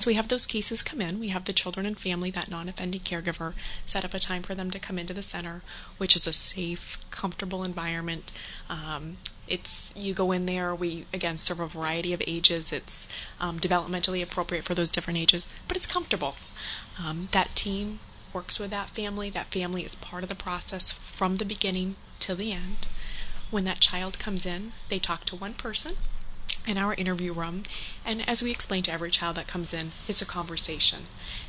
[0.00, 1.20] so we have those cases come in.
[1.20, 3.52] We have the children and family, that non offending caregiver,
[3.84, 5.60] set up a time for them to come into the center,
[5.98, 8.32] which is a safe, comfortable environment.
[8.70, 10.74] Um, it's you go in there.
[10.74, 12.72] We again serve a variety of ages.
[12.72, 13.08] It's
[13.40, 16.36] um, developmentally appropriate for those different ages, but it's comfortable.
[16.98, 17.98] Um, that team
[18.32, 19.28] works with that family.
[19.28, 22.88] That family is part of the process from the beginning to the end.
[23.50, 25.96] When that child comes in, they talk to one person
[26.66, 27.62] in our interview room
[28.04, 31.00] and as we explain to every child that comes in it's a conversation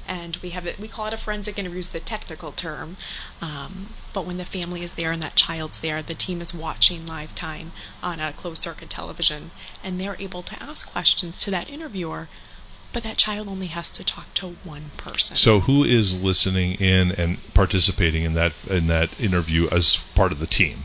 [0.07, 2.95] and we have it we call it a forensic interview is the technical term
[3.41, 7.05] um, but when the family is there and that child's there the team is watching
[7.05, 7.71] live time
[8.01, 9.51] on a closed circuit television
[9.83, 12.27] and they're able to ask questions to that interviewer
[12.93, 17.11] but that child only has to talk to one person So who is listening in
[17.11, 20.83] and participating in that in that interview as part of the team?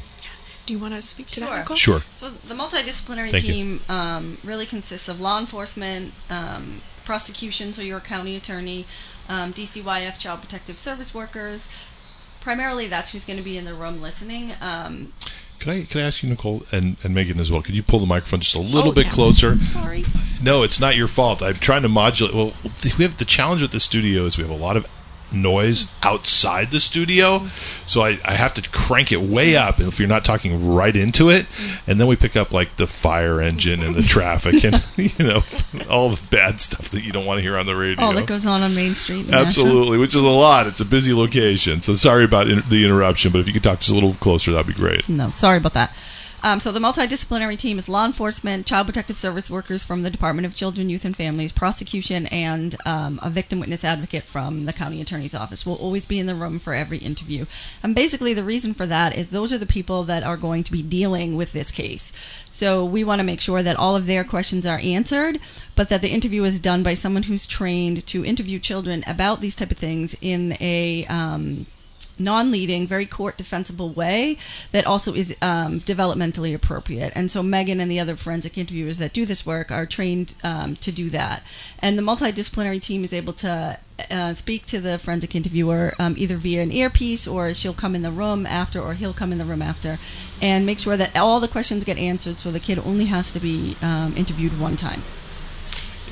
[0.66, 1.76] Do you want to speak to that Nicole?
[1.76, 2.00] Sure.
[2.16, 8.00] So the multidisciplinary Thank team um, really consists of law enforcement, um, prosecution, so your
[8.00, 8.84] county attorney,
[9.28, 11.68] um, DCYF, child protective service workers.
[12.40, 14.52] Primarily, that's who's going to be in the room listening.
[14.60, 15.12] Um,
[15.58, 17.62] Can I can I ask you, Nicole and, and Megan as well?
[17.62, 19.12] Could you pull the microphone just a little Oh, bit yeah.
[19.12, 19.56] closer?
[19.56, 20.04] sorry.
[20.42, 21.42] No, it's not your fault.
[21.42, 22.34] I'm trying to modulate.
[22.34, 22.52] Well,
[22.98, 24.86] we have the challenge with the studio is we have a lot of
[25.32, 27.46] noise outside the studio,
[27.86, 31.28] so I, I have to crank it way up if you're not talking right into
[31.30, 31.46] it,
[31.86, 35.42] and then we pick up like the fire engine and the traffic and you know
[35.88, 38.04] all the bad stuff that you don't want to hear on the radio.
[38.04, 39.30] All that goes on on Main Street.
[39.30, 40.66] Absolutely, which is a lot.
[40.66, 43.32] It's a busy location, so sorry about in- the interruption.
[43.32, 45.08] But if you could talk just a little closer, that'd be great.
[45.08, 45.94] No, sorry about that.
[46.46, 50.46] Um, so the multidisciplinary team is law enforcement, child protective service workers from the Department
[50.46, 55.00] of Children, Youth, and Families, prosecution, and um, a victim witness advocate from the county
[55.00, 55.66] attorney's office.
[55.66, 57.46] Will always be in the room for every interview.
[57.82, 60.70] And basically, the reason for that is those are the people that are going to
[60.70, 62.12] be dealing with this case.
[62.48, 65.40] So we want to make sure that all of their questions are answered,
[65.74, 69.56] but that the interview is done by someone who's trained to interview children about these
[69.56, 71.66] type of things in a um,
[72.18, 74.38] non-leading, very court defensible way
[74.72, 77.12] that also is um, developmentally appropriate.
[77.14, 80.76] And so Megan and the other forensic interviewers that do this work are trained um,
[80.76, 81.42] to do that.
[81.78, 83.78] And the multidisciplinary team is able to
[84.10, 88.02] uh, speak to the forensic interviewer um, either via an earpiece or she'll come in
[88.02, 89.98] the room after or he'll come in the room after
[90.42, 93.40] and make sure that all the questions get answered so the kid only has to
[93.40, 95.02] be um, interviewed one time.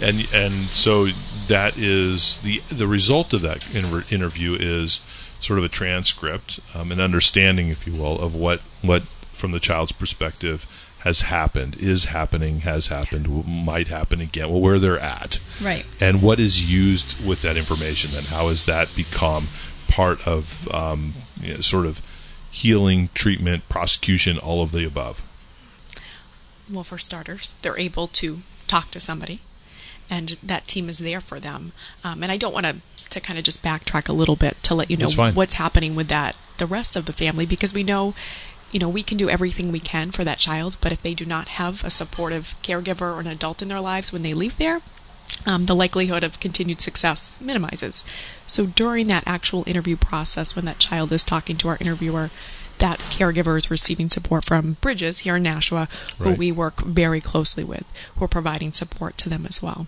[0.01, 1.09] and and so
[1.47, 5.03] that is the the result of that inter- interview is
[5.45, 9.03] sort of a transcript, um, an understanding, if you will, of what what
[9.33, 10.67] from the child's perspective
[11.01, 14.49] has happened, is happening, has happened, might happen again.
[14.49, 15.85] Well, where they're at, Right.
[16.01, 18.13] and what is used with that information.
[18.13, 19.49] Then how has that become
[19.89, 22.01] part of um, you know, sort of
[22.51, 25.23] healing, treatment, prosecution, all of the above.
[26.71, 29.41] Well, for starters, they're able to talk to somebody,
[30.11, 31.73] and that team is there for them.
[32.03, 32.77] Um, and I don't want to
[33.11, 36.09] to kind of just backtrack a little bit to let you know what's happening with
[36.09, 38.15] that the rest of the family because we know.
[38.73, 41.25] You know, we can do everything we can for that child, but if they do
[41.25, 44.81] not have a supportive caregiver or an adult in their lives when they leave there,
[45.47, 48.05] um, the likelihood of continued success minimizes.
[48.49, 52.31] So during that actual interview process, when that child is talking to our interviewer,
[52.79, 55.87] that caregiver is receiving support from Bridges here in Nashua,
[56.19, 56.39] who Right.
[56.39, 57.85] we work very closely with,
[58.17, 59.87] who are providing support to them as well.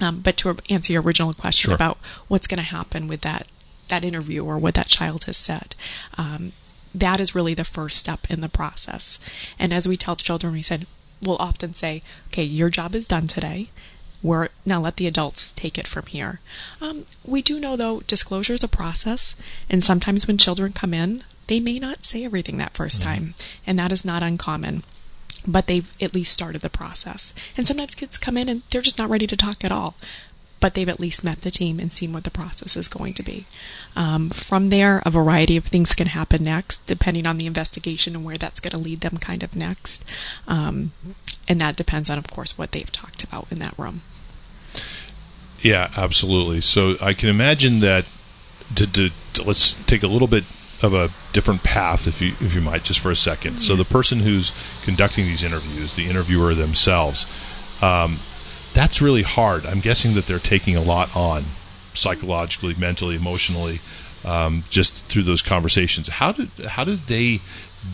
[0.00, 1.74] Um, but to answer your original question Sure.
[1.74, 3.46] about what's going to happen with that
[3.88, 5.74] that interview or what that child has said,
[6.16, 6.52] um,
[6.94, 9.18] that is really the first step in the process.
[9.58, 10.86] And as we tell children, we said
[11.20, 13.68] we'll often say, "Okay, your job is done today.
[14.22, 16.40] We're now let the adults take it from here."
[16.80, 19.34] Um, we do know though disclosure is a process,
[19.68, 23.34] and sometimes when children come in, they may not say everything that 1st time,
[23.66, 24.84] and that is not uncommon
[25.46, 27.32] but they've at least started the process.
[27.56, 29.94] And sometimes kids come in and they're just not ready to talk at all,
[30.60, 33.22] but they've at least met the team and seen what the process is going to
[33.22, 33.46] be.
[33.96, 38.24] Um, from there, a variety of things can happen next, depending on the investigation and
[38.24, 40.04] where that's going to lead them kind of next.
[40.46, 40.92] Um,
[41.48, 44.02] and that depends on, of course, what they've talked about in that room.
[45.60, 46.60] Yeah, absolutely.
[46.60, 48.04] So I can imagine that.
[48.76, 50.44] To, to, to- let's take a little bit
[50.82, 53.58] of a different path, if you if you might, just for a second.
[53.58, 57.26] So the person who's conducting these interviews, the interviewer themselves,
[57.82, 58.18] um,
[58.72, 59.66] that's really hard.
[59.66, 61.44] I'm guessing that they're taking a lot on,
[61.94, 63.80] psychologically, mentally, emotionally,
[64.24, 66.08] um, just through those conversations.
[66.08, 67.40] How did how did they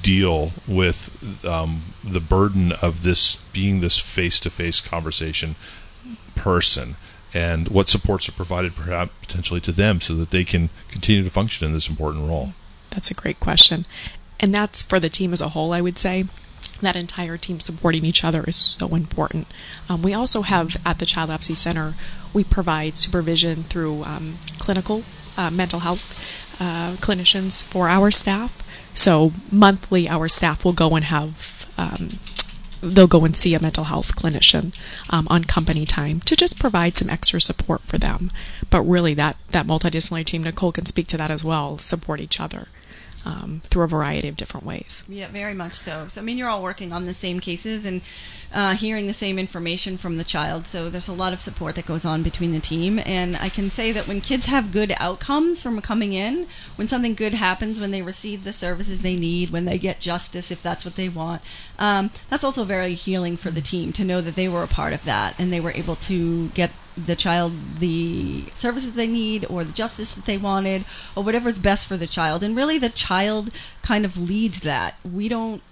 [0.03, 5.55] deal with um, the burden of this being this face to face conversation
[6.35, 6.97] person
[7.33, 11.31] and what supports are provided perhaps potentially to them so that they can continue to
[11.31, 12.53] function in this important role
[12.97, 13.85] That's a great question.
[14.41, 16.25] And that's for the team as a whole, I would say.
[16.81, 19.49] That entire team supporting each other is so important.
[19.89, 21.93] Um, we also have at the Child Advocacy Center,
[22.33, 25.03] we provide supervision through um, clinical
[25.37, 26.19] uh, mental health
[26.59, 28.63] uh, clinicians for our staff.
[28.95, 32.19] So monthly, our staff will go and have um,
[32.81, 34.75] they'll go and see a mental health clinician
[35.11, 38.31] um, on company time to just provide some extra support for them.
[38.71, 41.79] But really, that that multidisciplinary team, Nicole can speak to that as well.
[41.79, 42.69] Support each other.
[43.27, 45.03] Um, through a variety of different ways.
[45.09, 46.07] Yeah, very much so.
[46.09, 48.01] So, I mean, you're all working on the same cases and
[48.55, 50.67] uh, hearing the same information from the child.
[50.69, 53.01] So, there's a lot of support that goes on between the team.
[53.01, 57.15] And I can say that when kids have good outcomes from coming in, when something
[57.15, 60.85] good happens, when they receive the services they need, when they get justice, if that's
[60.85, 61.43] what they want,
[61.81, 64.93] um, that's also very healing for the team to know that they were a part
[64.93, 69.65] of that and they were able to get the child the services they need or
[69.65, 72.43] the justice that they wanted or whatever is best for the child.
[72.43, 73.51] And really the child
[73.83, 74.97] kind of leads that.
[75.05, 75.63] We don't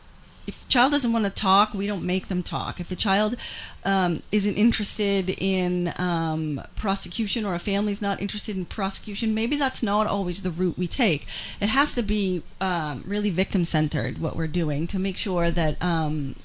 [0.47, 2.79] if a child doesn't want to talk we don't make them talk.
[2.79, 3.37] If a child
[3.85, 9.83] um, isn't interested in um, prosecution or a family's not interested in prosecution maybe that's
[9.83, 11.27] not always the route we take.
[11.61, 15.83] It has to be um, really victim centered what we're doing to make sure that
[15.83, 16.37] um,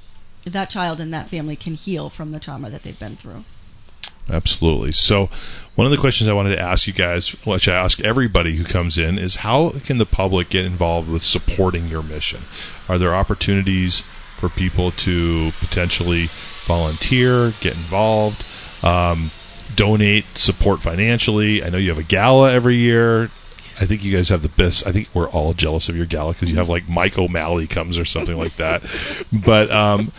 [0.45, 3.43] that child and that family can heal from the trauma that they've been through
[4.29, 4.91] Absolutely.
[4.91, 5.29] So,
[5.75, 8.63] one of the questions I wanted to ask you guys, which I ask everybody who
[8.63, 12.41] comes in, is how can the public get involved with supporting your mission?
[12.87, 14.01] Are there opportunities
[14.35, 16.27] for people to potentially
[16.65, 18.45] volunteer, get involved,
[18.83, 19.31] um,
[19.75, 21.63] donate, support financially?
[21.63, 23.29] I know you have a gala every year.
[23.81, 24.85] I think you guys have the best.
[24.85, 27.97] I think we're all jealous of your gala because you have like Mike O'Malley comes
[27.97, 28.83] or something like that.
[29.31, 30.11] But um,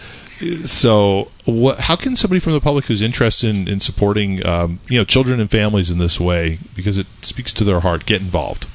[0.65, 4.99] so, what, how can somebody from the public who's interested in, in supporting, um, you
[4.99, 8.67] know, children and families in this way, because it speaks to their heart, get involved?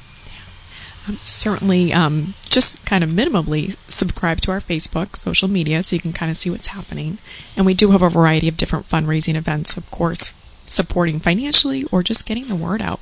[1.08, 6.00] Um, certainly, um, just kind of minimally subscribe to our Facebook, social media, so you
[6.00, 7.18] can kind of see what's happening.
[7.56, 10.34] And we do have a variety of different fundraising events, of course,
[10.66, 13.00] supporting financially or just getting the word out.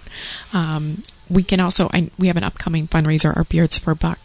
[0.53, 4.24] Um, we can also I, we have an upcoming fundraiser, our Beards for Bucks,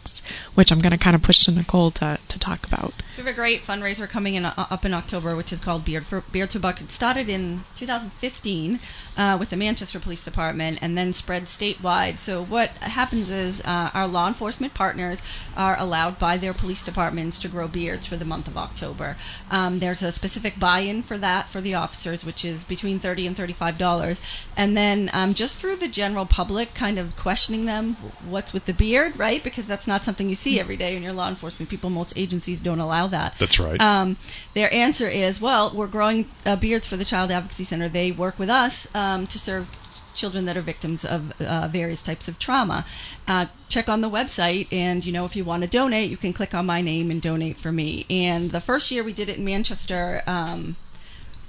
[0.54, 2.94] which I'm going to kind of push to Nicole to, to talk about.
[3.14, 5.84] So we have a great fundraiser coming in uh, up in October, which is called
[5.84, 6.80] Beard for Beard to Buck.
[6.80, 8.80] It started in 2015
[9.16, 12.18] uh, with the Manchester Police Department and then spread statewide.
[12.18, 15.22] So what happens is uh, our law enforcement partners
[15.56, 19.16] are allowed by their police departments to grow beards for the month of October.
[19.50, 23.36] Um, there's a specific buy-in for that for the officers, which is between 30 and
[23.36, 24.20] 35 dollars,
[24.56, 27.94] and then um, just through the general public, kind of questioning them,
[28.28, 29.42] what's with the beard, right?
[29.42, 31.90] Because that's not something you see every day in your law enforcement people.
[31.90, 33.38] Most agencies don't allow that.
[33.38, 33.80] That's right.
[33.80, 34.16] Um,
[34.54, 37.88] their answer is, well, we're growing uh, beards for the Child Advocacy Center.
[37.88, 39.68] They work with us um, to serve
[40.14, 42.84] children that are victims of uh, various types of trauma.
[43.26, 46.32] Uh, check on the website, and you know if you want to donate, you can
[46.32, 48.04] click on my name and donate for me.
[48.10, 50.22] And the first year we did it in Manchester.
[50.26, 50.76] Um,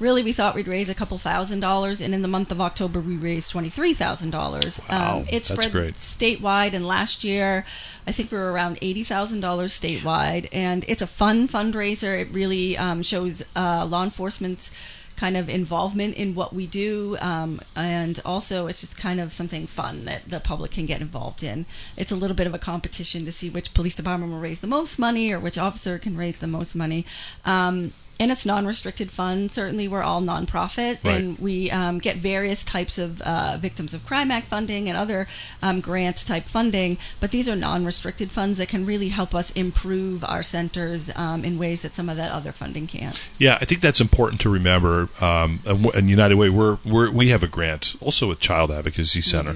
[0.01, 2.99] really we thought we'd raise a couple thousand dollars and in the month of october
[2.99, 5.95] we raised $23000 Wow, um, it that's spread great.
[5.95, 7.65] statewide and last year
[8.07, 12.19] i think we were around $80000 statewide and it's a fun fundraiser.
[12.19, 14.71] It really um, shows uh, law enforcement's
[15.17, 19.67] kind of involvement in what we do um, and also it's just kind of something
[19.67, 21.65] fun that the public can get involved in.
[21.95, 24.67] It's a little bit of a competition to see which police department will raise the
[24.67, 27.05] most money or which officer can raise the most money.
[27.45, 29.55] Um, and it's non-restricted funds.
[29.55, 31.15] Certainly, we're all nonprofit, Right.
[31.15, 35.27] and we um, get various types of uh, Victims of Crime Act funding and other
[35.63, 36.99] um, grant type funding.
[37.19, 41.57] But these are non-restricted funds that can really help us improve our centers um, in
[41.57, 43.19] ways that some of that other funding can't.
[43.39, 45.09] Yeah, I think that's important to remember.
[45.19, 49.21] Um, and, and United Way, we're, we're we have a grant also with Child Advocacy
[49.21, 49.55] Center,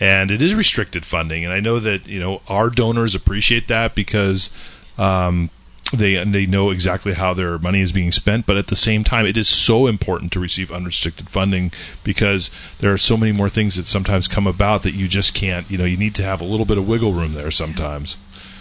[0.00, 1.44] and it is restricted funding.
[1.44, 4.48] And I know that you know our donors appreciate that because
[4.96, 5.50] um,
[5.92, 8.46] they they know exactly how their money is being spent.
[8.46, 11.72] But at the same time, it is so important to receive unrestricted funding
[12.02, 15.70] because there are so many more things that sometimes come about that you just can't.
[15.70, 18.16] You know, you need to have a little bit of wiggle room there sometimes.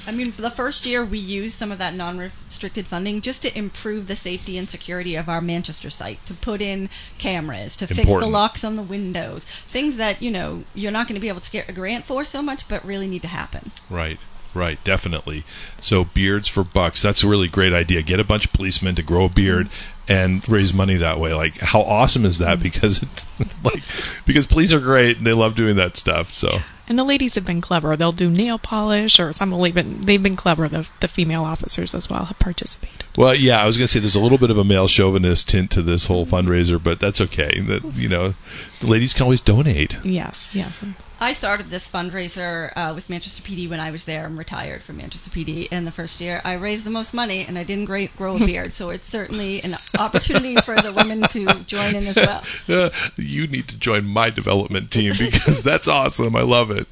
[0.08, 3.58] I mean, for the first year, we used some of that non-restricted funding just to
[3.58, 8.14] improve the safety and security of our Manchester site, to put in cameras, to fix
[8.14, 11.42] the locks on the windows, things that you know you're not going to be able
[11.42, 13.72] to get a grant for so much, but really need to happen.
[13.90, 14.20] Right,
[14.56, 15.44] right, definitely.
[15.82, 17.02] So beards for bucks.
[17.02, 18.02] That's a really great idea.
[18.02, 19.70] Get a bunch of policemen to grow a beard
[20.08, 21.34] and raise money that way.
[21.34, 22.60] Like how awesome is that?
[22.60, 22.64] Mm-hmm.
[22.64, 23.26] Because it's
[23.64, 23.84] like
[24.26, 26.32] because police are great and they love doing that stuff.
[26.32, 27.96] So And the ladies have been clever.
[27.96, 30.68] They'll do nail polish, or some will even they've been clever.
[30.68, 33.06] The the female officers as well have participated.
[33.18, 35.72] well, yeah, I was gonna say there's a little bit of a male chauvinist tint
[35.72, 37.60] to this whole fundraiser, but that's okay.
[37.62, 38.36] That you know,
[38.80, 39.98] the ladies can always donate.
[40.04, 40.84] Yes, yes.
[41.20, 44.26] I started this fundraiser uh, with Manchester PD when I was there.
[44.26, 45.68] I'm retired from Manchester PD.
[45.72, 48.74] And the first year, I raised the most money, and I didn't grow a beard.
[48.74, 52.44] so it's certainly an opportunity for the women to join in as well.
[53.18, 56.36] You need to join my development team because that's awesome.
[56.36, 56.88] I love it.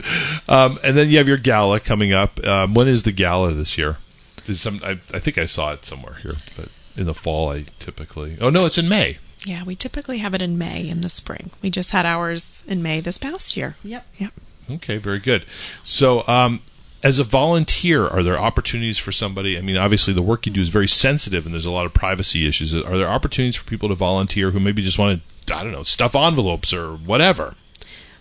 [0.50, 2.44] Um, and then you have your gala coming up.
[2.46, 3.98] Um, when is the gala this year?
[4.48, 7.66] Is some I, I think I saw it somewhere here, but in the fall I
[7.80, 8.38] typically.
[8.42, 9.18] Oh no, it's in May.
[9.46, 11.52] Yeah, we typically have it in May in the spring.
[11.62, 13.76] We just had ours in May this past year.
[13.84, 14.06] Yep.
[14.18, 14.34] Yep.
[14.72, 15.46] Okay, very good.
[15.84, 16.62] So, um,
[17.04, 19.58] as a volunteer, are there opportunities for somebody?
[19.58, 21.94] I mean, obviously, the work you do is very sensitive, and there's a lot of
[21.94, 22.74] privacy issues.
[22.74, 25.84] Are there opportunities for people to volunteer who maybe just want to, I don't know,
[25.84, 27.56] stuff envelopes or whatever?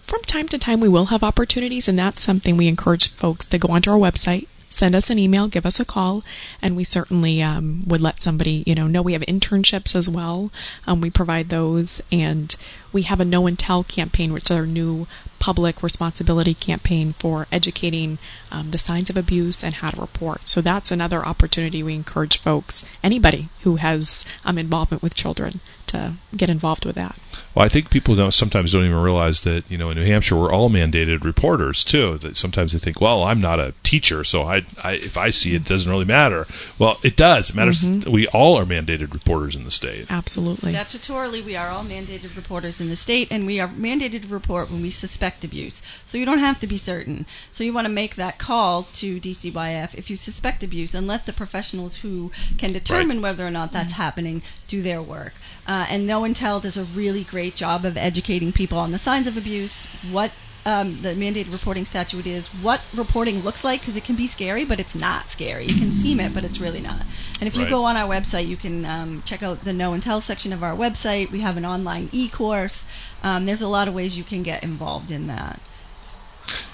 [0.02, 3.58] From time to time, we will have opportunities, and that's something we encourage folks to
[3.58, 6.24] go onto our website, send us an email, give us a call,
[6.60, 10.50] and we certainly um, would let somebody you know know we have internships as well.
[10.86, 12.54] Um, we provide those, and
[12.92, 15.06] we have a Know and Tell campaign, which is our new
[15.38, 18.18] public responsibility campaign for educating
[18.52, 20.46] um, the signs of abuse and how to report.
[20.46, 25.60] So that's another opportunity we encourage folks, anybody who has um, involvement with children,
[25.92, 27.16] to get involved with that.
[27.54, 30.36] Well, I think people don't sometimes don't even realize that you know in New Hampshire
[30.36, 32.18] we're all mandated reporters too.
[32.18, 35.54] That sometimes they think, well, I'm not a teacher, so I, I if I see
[35.54, 36.46] it, it doesn't really matter.
[36.78, 37.50] Well, it does.
[37.50, 37.82] It matters.
[37.82, 38.10] Mm-hmm.
[38.10, 40.06] We all are mandated reporters in the state.
[40.10, 40.72] Absolutely.
[40.72, 44.70] Statutorily, we are all mandated reporters in the state, and we are mandated to report
[44.70, 45.82] when we suspect abuse.
[46.06, 47.26] So you don't have to be certain.
[47.52, 51.26] So you want to make that call to DCYF if you suspect abuse, and let
[51.26, 53.22] the professionals who can determine right.
[53.22, 54.02] whether or not that's mm-hmm.
[54.02, 55.34] happening do their work.
[55.66, 58.98] Uh, and Know and Tell does a really great job of educating people on the
[58.98, 60.32] signs of abuse, what
[60.64, 64.64] um, the mandated reporting statute is, what reporting looks like, because it can be scary,
[64.64, 65.66] but it's not scary.
[65.66, 67.02] You can seem it, but it's really not.
[67.40, 70.02] And if you go on our website, you can um, check out the Know and
[70.02, 71.30] Tell section of our website.
[71.30, 72.84] We have an online e course.
[73.22, 75.60] Um, there's a lot of ways you can get involved in that.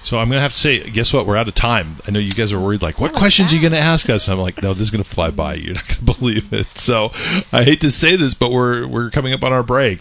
[0.03, 1.27] So I'm going to have to say, guess what?
[1.27, 1.97] We're out of time.
[2.07, 4.29] I know you guys are worried, like, what questions are you going to ask us?
[4.29, 5.55] I'm like, no, this is going to fly by.
[5.57, 6.79] You're not going to believe it.
[6.79, 7.11] So
[7.53, 10.01] I hate to say this, but we're we're coming up on our break.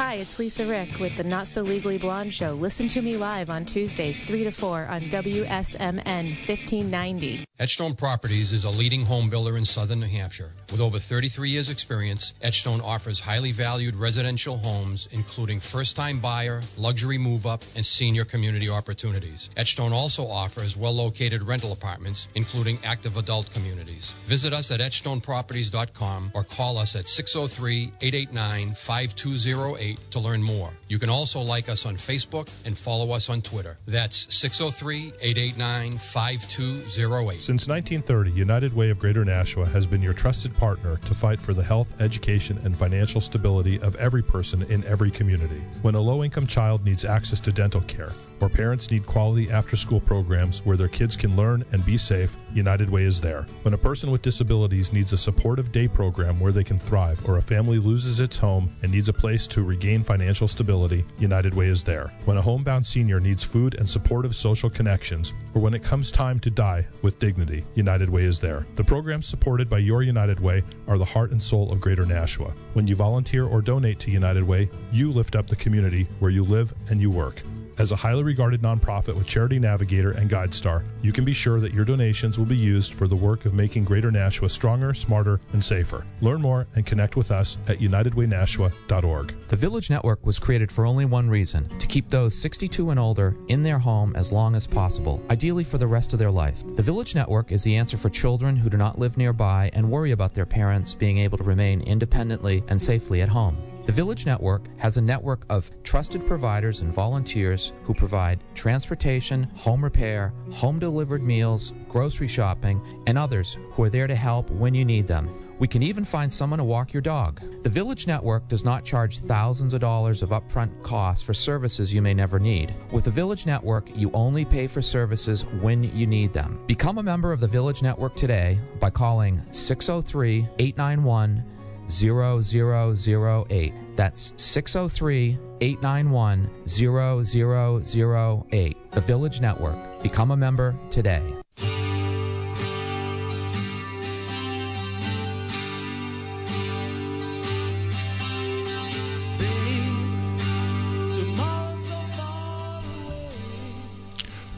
[0.10, 2.54] Hi, it's Lisa Rick with the Not So Legally Blonde Show.
[2.54, 6.04] Listen to me live on Tuesdays, 3 to 4 on WSMN
[6.48, 7.46] 1590.
[7.60, 10.50] Edgestone Properties is a leading home builder in southern New Hampshire.
[10.72, 16.62] With over 33 years' experience, Edgestone offers highly valued residential homes, including first time buyer,
[16.78, 19.50] luxury move up, and senior community opportunities.
[19.58, 24.10] Edgestone also offers well located rental apartments, including active adult communities.
[24.26, 30.72] Visit us at edgestoneproperties.com or call us at 603 889 5208 to learn more.
[30.88, 33.78] You can also like us on Facebook and follow us on Twitter.
[33.88, 37.42] That's 603 889 5208.
[37.42, 41.54] Since 1930, United Way of Greater Nashua has been your trusted partner to fight for
[41.54, 45.62] the health, education, and financial stability of every person in every community.
[45.82, 49.76] When a low income child needs access to dental care, or parents need quality after
[49.76, 53.46] school programs where their kids can learn and be safe, United Way is there.
[53.64, 57.38] When a person with disabilities needs a supportive day program where they can thrive, or
[57.38, 61.68] a family loses its home and needs a place to regain financial stability, United Way
[61.68, 62.12] is there.
[62.26, 66.40] When a homebound senior needs food and supportive social connections, or when it comes time
[66.42, 68.66] to die with dignity, United Way is there.
[68.76, 72.54] The programs supported by your United Way are the heart and soul of Greater Nashua.
[72.74, 76.44] When you volunteer or donate to United Way, you lift up the community where you
[76.44, 77.42] live and you work.
[77.80, 81.74] As a highly regarded nonprofit with Charity Navigator and GuideStar, you can be sure that
[81.74, 85.64] your donations will be used for the work of making Greater Nashua stronger, smarter, and
[85.64, 86.06] safer.
[86.20, 89.34] Learn more and connect with us at unitedwaynashua.org.
[89.48, 93.38] The Village Network was created for only one reason to keep those 62 and older
[93.48, 96.62] in their home as long as possible, ideally for the rest of their life.
[96.76, 100.12] The Village Network is the answer for children who do not live nearby and worry
[100.12, 103.56] about their parents being able to remain independently and safely at home.
[103.90, 109.84] The Village Network has a network of trusted providers and volunteers who provide transportation, home
[109.84, 114.86] repair, home delivered meals, grocery shopping, and others who are there to help when you
[114.86, 115.28] need them.
[115.58, 117.42] We can even find someone to walk your dog.
[117.64, 122.04] The Village Network does not charge thousands of dollars of upfront costs for services you
[122.04, 122.72] may never need.
[122.92, 126.64] With the Village Network, you only pay for services when you need them.
[126.68, 131.44] Become a member of the Village Network today by calling 603 891
[131.90, 133.74] 0008.
[133.96, 138.92] That's 603 891 0008.
[138.92, 140.02] The Village Network.
[140.02, 141.36] Become a member today.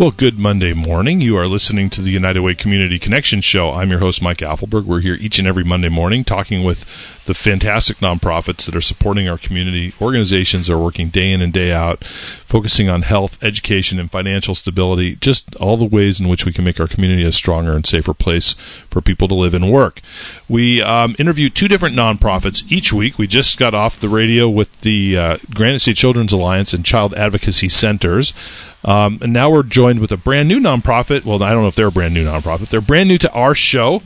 [0.01, 1.21] Well, good Monday morning.
[1.21, 3.73] You are listening to the United Way Community Connection Show.
[3.73, 4.85] I'm your host, Mike Apfelberg.
[4.85, 6.85] We're here each and every Monday morning talking with
[7.25, 11.71] the fantastic nonprofits that are supporting our community, organizations are working day in and day
[11.71, 16.51] out, focusing on health, education, and financial stability, just all the ways in which we
[16.51, 18.53] can make our community a stronger and safer place
[18.89, 20.01] for people to live and work.
[20.49, 23.17] We um, interview two different nonprofits each week.
[23.17, 27.13] We just got off the radio with the uh, Granite State Children's Alliance and Child
[27.13, 28.33] Advocacy Centers.
[28.83, 31.23] Um, and now we're joined with a brand new nonprofit.
[31.23, 32.69] Well, I don't know if they're a brand new nonprofit.
[32.69, 34.01] They're brand new to our show,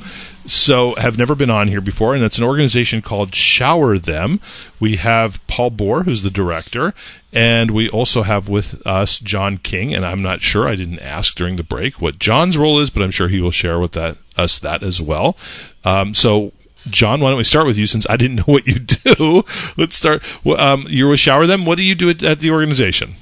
[0.48, 2.16] so have never been on here before.
[2.16, 4.39] And it's an organization called Shower Them.
[4.80, 6.93] We have Paul Bohr, who's the director,
[7.34, 9.93] and we also have with us John King.
[9.93, 13.04] And I'm not sure, I didn't ask during the break what John's role is, but
[13.04, 15.38] I'm sure he will share with that us that as well.
[15.84, 16.52] Um, so
[16.88, 19.43] John, why don't we start with you since I didn't know what you do?
[19.78, 20.24] Let's start.
[20.46, 21.66] Um, you're with Shower Them.
[21.66, 23.16] What do you do at, at the organization?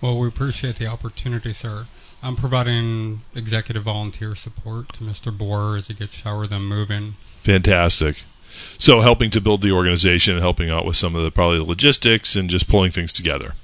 [0.00, 1.86] Well, we appreciate the opportunity, sir.
[2.22, 5.36] I'm providing executive volunteer support to Mr.
[5.36, 7.14] Bohr as he gets Shower Them moving.
[7.42, 8.24] Fantastic.
[8.76, 11.64] So, helping to build the organization and helping out with some of the probably the
[11.64, 13.54] logistics and just pulling things together.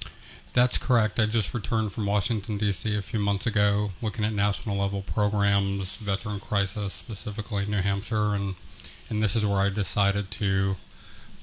[0.53, 1.19] That's correct.
[1.19, 2.97] I just returned from Washington, D.C.
[2.97, 8.55] a few months ago looking at national level programs, veteran crisis, specifically New Hampshire, and,
[9.09, 10.77] and this is where I decided to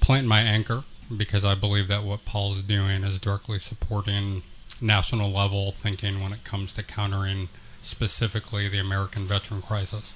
[0.00, 0.84] plant my anchor
[1.14, 4.44] because I believe that what Paul's doing is directly supporting
[4.82, 7.48] national level thinking when it comes to countering
[7.80, 10.14] specifically the American veteran crisis.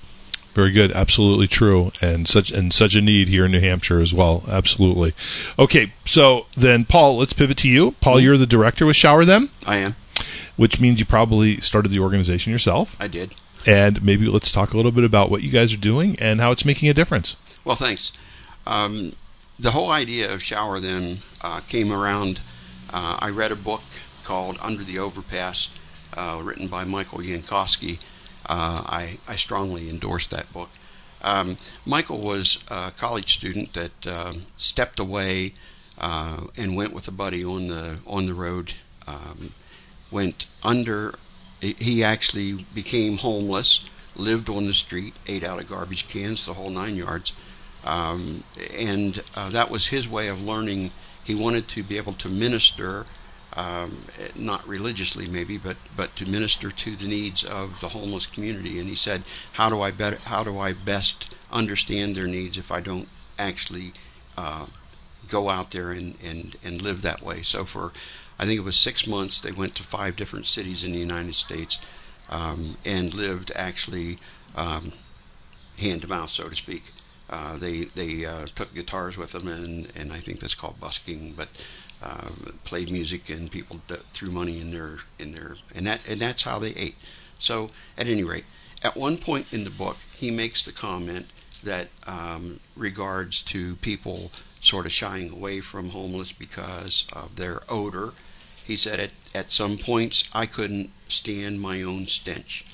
[0.55, 4.15] Very good, absolutely true, and such and such a need here in New Hampshire as
[4.15, 4.43] well.
[4.49, 5.13] Absolutely.
[5.59, 7.91] Okay, so then Paul, let's pivot to you.
[8.01, 9.51] Paul, you're the director with Shower Them.
[9.67, 9.97] I am.
[10.57, 12.97] Which means you probably started the organization yourself.
[12.99, 13.35] I did.
[13.67, 16.53] And maybe let's talk a little bit about what you guys are doing and how
[16.53, 17.37] it's making a difference.
[17.63, 18.13] Well, thanks.
[18.67, 19.15] Um,
[19.59, 22.41] the whole idea of Shower Them uh, came around.
[22.93, 23.83] Uh, I read a book
[24.27, 25.69] called Under the Overpass,
[26.17, 27.99] uh, written by Michael Yankoski.
[28.45, 30.71] Uh, I, I strongly endorse that book.
[31.23, 35.55] Um, Michael was a college student that um, stepped away
[36.01, 38.75] uh, and went with a buddy on the on the road.
[39.07, 39.53] Um,
[40.11, 41.15] went under.
[41.61, 43.85] He actually became homeless,
[44.17, 47.33] lived on the street, ate out of garbage cans, the whole nine yards,
[47.85, 48.43] um,
[48.77, 50.91] and uh, that was his way of learning.
[51.25, 53.07] He wanted to be able to minister
[53.57, 53.97] um,
[54.35, 58.79] not religiously maybe, but but to minister to the needs of the homeless community.
[58.79, 62.71] And he said, "How do I better, How do I best understand their needs if
[62.71, 63.93] I don't actually
[64.37, 64.67] uh,
[65.29, 67.93] go out there and, and and live that way?" So for
[68.39, 71.35] I think it was six months, they went to five different cities in the United
[71.35, 71.81] States
[72.29, 74.19] um, and lived actually
[74.55, 74.93] um,
[75.79, 76.85] hand to mouth, so to speak.
[77.29, 81.33] Uh, they they uh, took guitars with them, and, and I think that's called busking,
[81.37, 81.49] but
[82.03, 82.31] uh,
[82.65, 83.81] played music and people
[84.13, 86.97] threw money in their in their and that and that's how they ate.
[87.39, 88.45] So at any rate,
[88.83, 91.27] at one point in the book, he makes the comment
[91.63, 94.31] that um, regards to people
[94.61, 98.13] sort of shying away from homeless because of their odor.
[98.65, 102.65] He said at at some points I couldn't stand my own stench,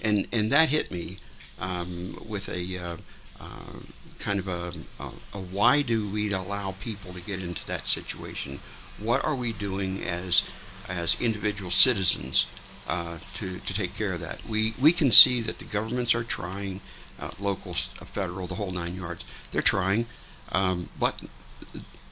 [0.00, 1.18] and and that hit me
[1.60, 2.96] um, with a uh,
[3.40, 3.80] uh,
[4.24, 8.60] kind of a, a, a, why do we allow people to get into that situation?
[8.98, 10.42] What are we doing as
[10.88, 12.46] as individual citizens
[12.88, 14.44] uh, to to take care of that?
[14.48, 16.80] We we can see that the governments are trying,
[17.20, 19.24] uh, local, uh, federal, the whole nine yards.
[19.50, 20.06] They're trying,
[20.52, 21.20] um, but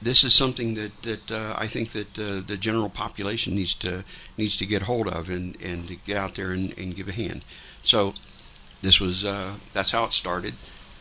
[0.01, 4.03] this is something that that uh, I think that uh, the general population needs to
[4.37, 7.43] needs to get hold of and and get out there and, and give a hand.
[7.83, 8.13] So
[8.81, 10.53] this was uh, that's how it started.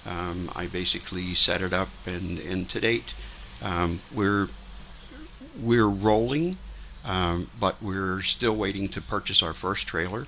[0.07, 3.15] Um, I basically set it up, and, and to date,
[3.63, 4.49] um, we're
[5.61, 6.59] we're rolling,
[7.05, 10.27] um, but we're still waiting to purchase our first trailer.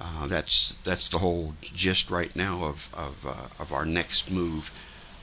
[0.00, 4.70] Uh, that's that's the whole gist right now of of, uh, of our next move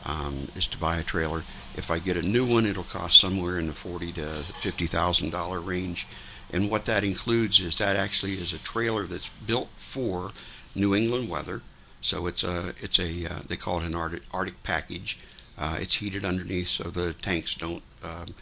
[0.06, 1.44] um, is to buy a trailer.
[1.76, 5.30] If I get a new one, it'll cost somewhere in the forty to fifty thousand
[5.30, 6.08] dollar range,
[6.52, 10.32] and what that includes is that actually is a trailer that's built for
[10.74, 11.62] New England weather.
[12.02, 15.20] So it's a it's a uh, they call it an Arctic, Arctic package.
[15.58, 18.34] Uh, it's heated underneath, so the tanks don't um,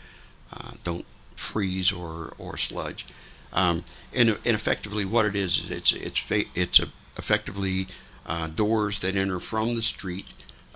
[0.54, 1.06] uh, don't
[1.36, 3.06] freeze or or sludge.
[3.52, 3.84] Um,
[4.14, 6.24] and, and effectively, what it is is it's it's
[6.56, 6.88] it's a,
[7.18, 7.88] effectively
[8.26, 10.28] uh, doors that enter from the street.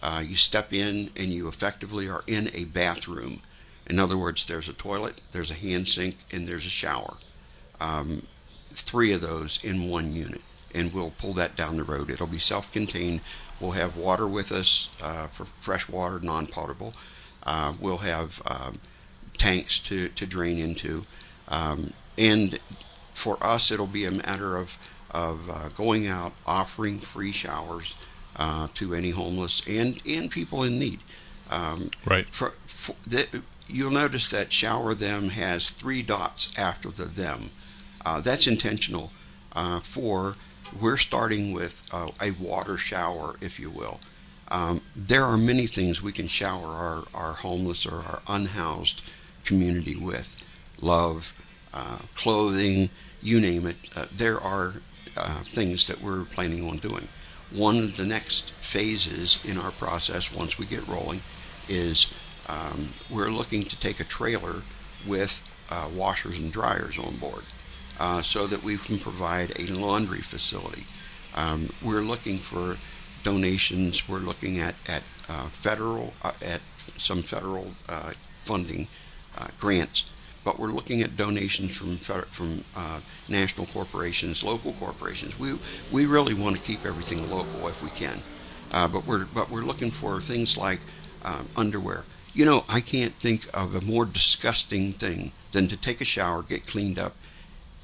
[0.01, 3.39] Uh, you step in and you effectively are in a bathroom.
[3.85, 7.15] In other words, there's a toilet, there's a hand sink, and there's a shower.
[7.79, 8.27] Um,
[8.73, 10.41] three of those in one unit
[10.73, 12.09] and we'll pull that down the road.
[12.09, 13.21] It'll be self-contained.
[13.59, 16.93] We'll have water with us uh, for fresh water, non-potable.
[17.43, 18.79] Uh, we'll have um,
[19.37, 21.05] tanks to, to drain into,
[21.47, 22.59] um, and
[23.13, 24.77] for us, it'll be a matter of
[25.13, 27.95] of uh, going out, offering free showers
[28.35, 30.99] uh, to any homeless and, and people in need.
[31.51, 32.25] Um, right.
[32.31, 37.51] For, for the, you'll notice that shower them has three dots after the them.
[38.03, 39.11] Uh, that's intentional.
[39.55, 40.35] Uh, for
[40.79, 43.99] we're starting with uh, a water shower, if you will.
[44.49, 49.01] Um, there are many things we can shower our, our homeless or our unhoused
[49.45, 50.43] community with
[50.81, 51.33] love,
[51.73, 52.89] uh, clothing,
[53.21, 53.77] you name it.
[53.95, 54.73] Uh, there are
[55.17, 57.07] uh, things that we're planning on doing.
[57.51, 61.21] One of the next phases in our process, once we get rolling,
[61.69, 62.13] is
[62.47, 64.63] um, we're looking to take a trailer
[65.07, 67.43] with uh, washers and dryers on board
[67.99, 70.85] uh, so that we can provide a laundry facility.
[71.35, 72.77] Um, we're looking for
[73.23, 74.07] donations.
[74.07, 76.61] We're looking at at uh, federal uh, at
[76.97, 78.11] some federal uh,
[78.43, 78.87] funding
[79.37, 80.11] uh, grants,
[80.43, 82.63] but we're looking at donations from from
[83.29, 85.39] national corporations, local corporations.
[85.39, 85.57] We
[85.91, 88.21] we really want to keep everything local if we can,
[88.71, 90.79] but we're but we're looking for things like
[91.23, 92.03] um, underwear.
[92.33, 96.41] You know, I can't think of a more disgusting thing than to take a shower,
[96.41, 97.15] get cleaned up,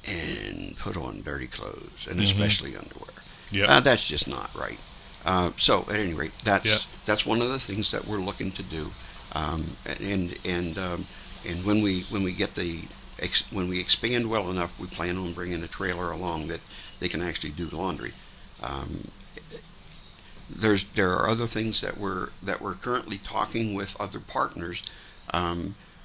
[0.06, 2.22] and put on dirty clothes, and mm-hmm.
[2.22, 3.10] especially underwear.
[3.50, 4.78] Yeah, uh, that's just not right.
[5.24, 6.80] Uh, so, at any rate, that's yep.
[7.04, 8.90] that's one of the things that we're looking to do,
[9.34, 11.06] um, and and um,
[11.46, 12.82] and when we when we get the
[13.18, 16.60] ex- when we expand well enough, we plan on bringing a trailer along that
[17.00, 18.12] they can actually do laundry.
[18.62, 19.08] Um,
[20.48, 24.82] there's there are other things that we're that we're currently talking with other partners.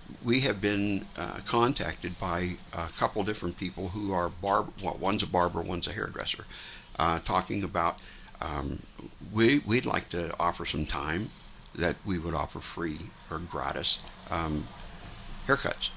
[0.08, 4.74] Um, we have been uh, contacted by a couple different people who are barb.
[4.82, 6.46] Well, one's a barber, one's a hairdresser,
[6.98, 8.00] uh, talking about
[8.42, 8.82] um,
[9.34, 11.30] we we'd like to offer some time
[11.74, 13.00] that we would offer free
[13.30, 14.00] or gratis
[14.30, 14.68] um,
[15.48, 15.90] haircuts,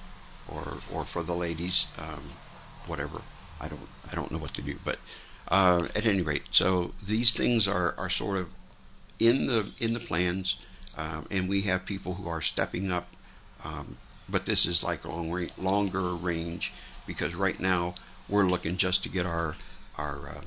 [0.48, 2.32] or or for the ladies, um,
[2.86, 3.22] whatever.
[3.60, 4.98] I don't I don't know what to do, but
[5.48, 8.48] uh, at any rate, so these things are, are sort of
[9.18, 10.56] in the in the plans,
[10.96, 13.08] uh, and we have people who are stepping up.
[13.64, 13.96] Um,
[14.28, 16.72] but this is like a long longer range
[17.06, 17.94] because right now
[18.28, 19.56] we're looking just to get our
[19.96, 20.40] our uh,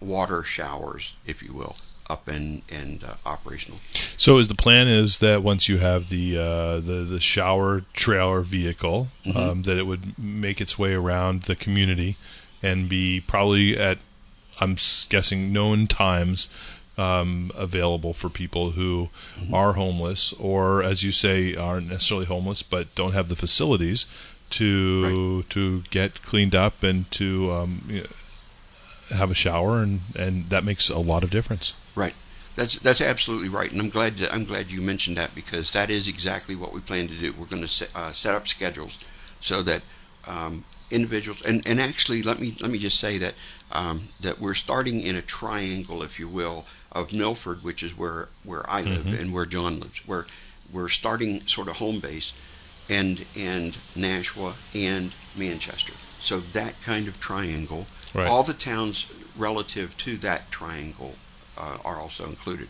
[0.00, 1.76] water showers, if you will,
[2.08, 3.80] up and and uh, operational.
[4.16, 8.40] So, is the plan is that once you have the uh, the the shower trailer
[8.40, 9.36] vehicle, mm-hmm.
[9.36, 12.16] um, that it would make its way around the community
[12.62, 13.98] and be probably at
[14.60, 14.76] I'm
[15.08, 16.48] guessing known times
[16.98, 19.54] um, available for people who mm-hmm.
[19.54, 24.06] are homeless or, as you say, aren't necessarily homeless but don't have the facilities
[24.48, 25.50] to right.
[25.50, 28.06] to get cleaned up and to um, you know,
[29.16, 31.72] have a shower, and, and that makes a lot of difference.
[31.94, 32.14] Right.
[32.54, 35.90] That's that's absolutely right, and I'm glad to, I'm glad you mentioned that because that
[35.90, 37.34] is exactly what we plan to do.
[37.34, 38.98] We're going to set, uh, set up schedules
[39.42, 39.82] so that
[40.26, 43.34] um, individuals and, and actually let me let me just say that
[43.72, 46.64] um, that we're starting in a triangle, if you will,
[47.00, 49.20] of Milford, which is where where I live mm-hmm.
[49.20, 50.06] and where John lives.
[50.06, 50.26] Where
[50.72, 52.32] we're starting sort of home base,
[52.88, 55.94] and and Nashua and Manchester.
[56.20, 57.86] So that kind of triangle.
[58.14, 58.26] Right.
[58.26, 61.16] All the towns relative to that triangle
[61.58, 62.68] uh, are also included.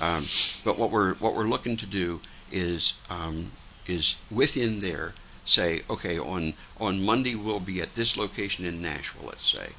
[0.00, 0.26] Um,
[0.64, 2.20] but what we're what we're looking to do
[2.50, 3.52] is um,
[3.86, 5.14] is within there
[5.48, 9.70] say, okay, on, on Monday we'll be at this location in Nashua, let's say.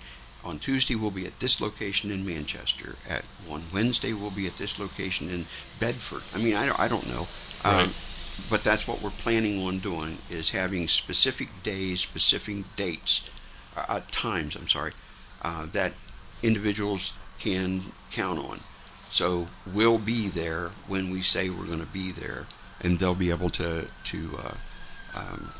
[0.43, 2.95] On Tuesday we'll be at this location in Manchester.
[3.07, 5.45] At on Wednesday we'll be at this location in
[5.79, 6.23] Bedford.
[6.33, 7.27] I mean, I don't, I don't know.
[7.63, 7.83] Um, right.
[7.85, 7.93] Um,
[8.49, 13.23] but that's what we're planning on doing is having specific days, specific dates,
[13.75, 14.55] uh, uh, times.
[14.55, 14.93] I'm sorry,
[15.41, 15.93] uh, that
[16.41, 18.61] individuals can count on.
[19.09, 22.47] So we'll be there when we say we're going to be there,
[22.79, 24.53] and they'll be able to to uh,
[25.15, 25.51] um,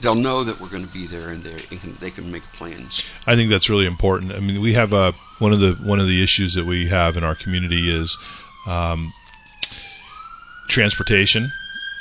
[0.00, 3.04] they'll know that we're going to be there and they can they can make plans.
[3.26, 4.32] I think that's really important.
[4.32, 7.16] I mean, we have a one of the one of the issues that we have
[7.16, 8.16] in our community is
[8.66, 9.12] um,
[10.68, 11.50] transportation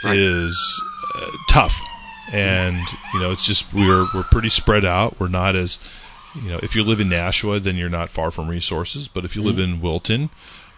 [0.03, 0.17] right.
[0.17, 0.81] is
[1.15, 1.79] uh, tough,
[2.31, 2.77] and
[3.13, 5.19] you know it's just we're we're pretty spread out.
[5.19, 5.79] We're not as
[6.35, 9.07] you know if you live in Nashua, then you're not far from resources.
[9.07, 9.49] But if you mm-hmm.
[9.49, 10.29] live in Wilton,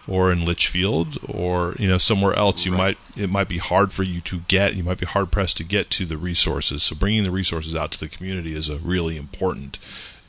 [0.08, 2.96] or in Litchfield or you know somewhere else you right.
[3.14, 5.64] might it might be hard for you to get you might be hard pressed to
[5.64, 9.16] get to the resources so bringing the resources out to the community is a really
[9.16, 9.78] important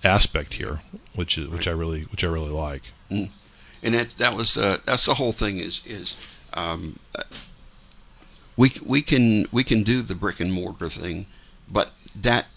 [0.04, 0.82] aspect here
[1.16, 3.30] which is which I really which I really like mm.
[3.84, 6.16] and that that was uh, that's the whole thing is is
[6.54, 7.00] um,
[8.56, 11.28] we we can we can do the brick and mortar thing
[11.70, 12.48] but that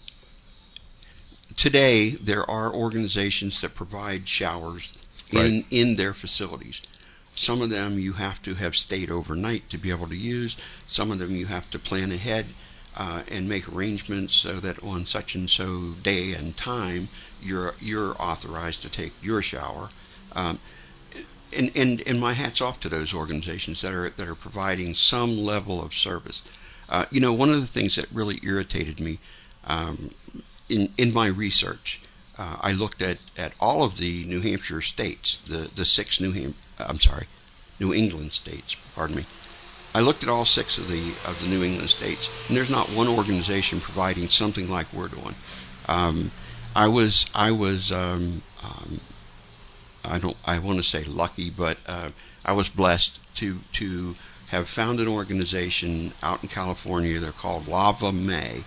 [1.55, 4.91] today there are organizations that provide showers
[5.31, 6.81] in in their facilities
[7.41, 10.53] some of them you have to have stayed overnight to be able to use.
[10.87, 12.45] Some of them you have to plan ahead.
[12.95, 17.07] uh, and make arrangements so that on such and so day and time
[17.41, 19.89] you're you're authorized to take your shower.
[20.33, 20.59] Um,
[21.53, 25.37] and, and, and my hats off to those organizations that are that are providing some
[25.37, 26.41] level of service.
[26.89, 29.19] Uh, you know, one of the things that really irritated me
[29.65, 30.11] um,
[30.69, 32.01] in in my research,
[32.37, 36.31] uh, I looked at, at all of the New Hampshire states, the the six New
[36.31, 37.27] Ham I'm sorry,
[37.79, 38.75] New England states.
[38.95, 39.25] Pardon me.
[39.93, 42.89] I looked at all six of the of the New England states, and there's not
[42.89, 45.35] one organization providing something like we're doing.
[45.87, 46.31] Um,
[46.75, 49.01] I was I was um, um,
[50.05, 52.11] I don't I want to say lucky, but uh,
[52.45, 54.15] I was blessed to to
[54.49, 57.19] have found an organization out in California.
[57.19, 58.63] They're called Lava Mae.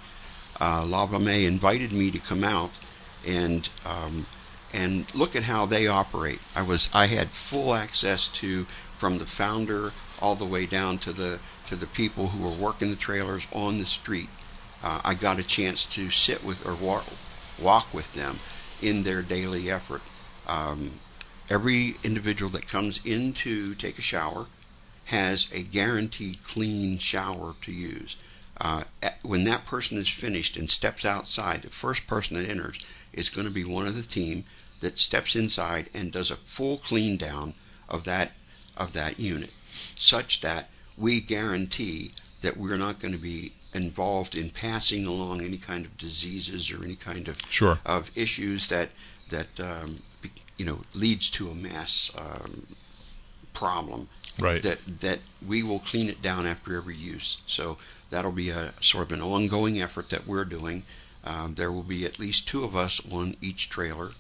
[0.61, 2.71] Uh, Lava Mae invited me to come out
[3.27, 4.27] and um,
[4.73, 6.41] and look at how they operate.
[6.55, 8.67] I was I had full access to
[8.99, 12.91] from the founder all the way down to the to the people who were working
[12.91, 14.29] the trailers on the street.
[14.83, 17.07] Uh, I got a chance to sit with or walk,
[17.59, 18.41] walk with them
[18.83, 20.03] in their daily effort.
[20.47, 21.01] Um,
[21.49, 24.47] every individual that comes in to take a shower
[25.07, 28.17] has a guaranteed clean shower to use.
[28.61, 28.85] Uh,
[29.23, 33.47] when that person is finished and steps outside, the first person that enters is going
[33.47, 34.45] to be one of the team
[34.81, 37.55] that steps inside and does a full clean down
[37.89, 38.33] of that
[38.77, 39.51] of that unit,
[39.97, 42.11] such that we guarantee
[42.43, 46.85] that we're not going to be involved in passing along any kind of diseases or
[46.85, 47.79] any kind of sure.
[47.85, 48.91] of issues that
[49.31, 50.01] that um,
[50.57, 52.67] you know leads to a mass um,
[53.53, 54.09] problem.
[54.39, 54.63] Right.
[54.63, 57.39] That that we will clean it down after every use.
[57.47, 57.79] So
[58.15, 60.85] that'll be a sort of an ongoing effort that we're doing.
[61.25, 64.13] Um, there will be at least two of us on each trailer,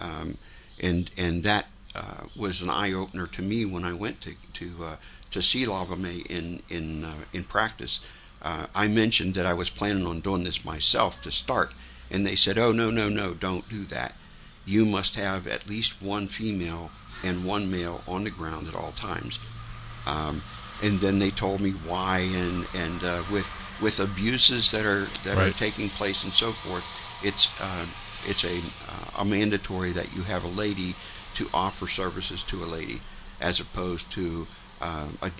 [0.00, 0.36] um,
[0.78, 4.84] and and that uh, was an eye opener to me when I went to to
[4.84, 4.96] uh,
[5.30, 8.00] to see Lava Mae in in uh, in practice.
[8.42, 11.72] Uh, I mentioned that I was planning on doing this myself to start,
[12.10, 14.14] and they said, "Oh no no no, don't do that.
[14.66, 16.90] You must have at least one female
[17.24, 19.38] and one male on the ground at all times."
[20.06, 20.42] Um,
[20.82, 23.48] and then they told me why, and and uh, with
[23.80, 25.48] with abuses that are that right.
[25.48, 26.84] are taking place and so forth,
[27.22, 27.86] it's uh,
[28.26, 28.60] it's a
[29.18, 30.94] a mandatory that you have a lady
[31.34, 33.00] to offer services to a lady,
[33.40, 34.46] as opposed to
[34.80, 35.30] uh, a,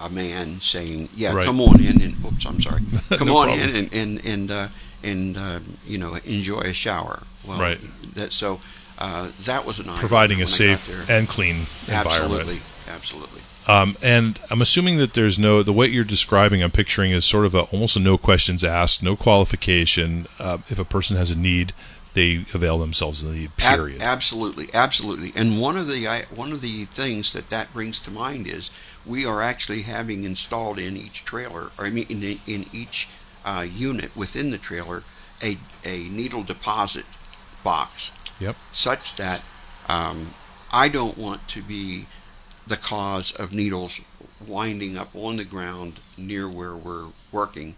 [0.00, 1.46] a man saying, "Yeah, right.
[1.46, 3.68] come on in," and oops, I'm sorry, come no on problem.
[3.68, 4.68] in and and and uh,
[5.02, 7.22] and uh, you know enjoy a shower.
[7.46, 7.80] Well, right.
[8.14, 8.60] That so
[8.98, 12.02] uh, that was an providing a when I got safe and clean environment.
[12.12, 13.42] Absolutely, absolutely.
[13.68, 16.62] Um, and I'm assuming that there's no the way you're describing.
[16.62, 20.26] I'm picturing is sort of a, almost a no questions asked, no qualification.
[20.38, 21.74] Uh, if a person has a need,
[22.14, 23.56] they avail themselves of the need.
[23.56, 24.02] Period.
[24.02, 25.32] Ab- absolutely, absolutely.
[25.36, 28.70] And one of the I, one of the things that that brings to mind is
[29.04, 33.08] we are actually having installed in each trailer, or I mean in, in each
[33.44, 35.04] uh, unit within the trailer,
[35.42, 37.04] a a needle deposit
[37.62, 38.10] box.
[38.40, 38.56] Yep.
[38.72, 39.42] Such that
[39.88, 40.34] um,
[40.72, 42.06] I don't want to be
[42.66, 44.00] the cause of needles
[44.46, 47.76] winding up on the ground near where we're working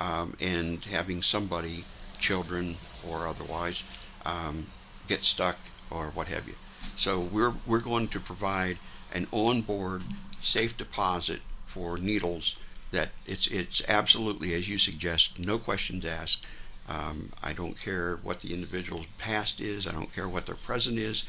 [0.00, 1.84] um, and having somebody,
[2.18, 2.76] children
[3.08, 3.82] or otherwise,
[4.26, 4.66] um,
[5.08, 5.58] get stuck
[5.90, 6.54] or what have you.
[6.96, 8.78] So we're we're going to provide
[9.12, 10.02] an onboard
[10.40, 12.58] safe deposit for needles
[12.90, 16.46] that it's it's absolutely as you suggest, no questions asked.
[16.92, 19.86] Um, I don't care what the individual's past is.
[19.86, 21.24] I don't care what their present is.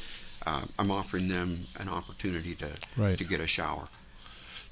[0.46, 3.16] Uh, I'm offering them an opportunity to Right.
[3.16, 3.88] to get a shower.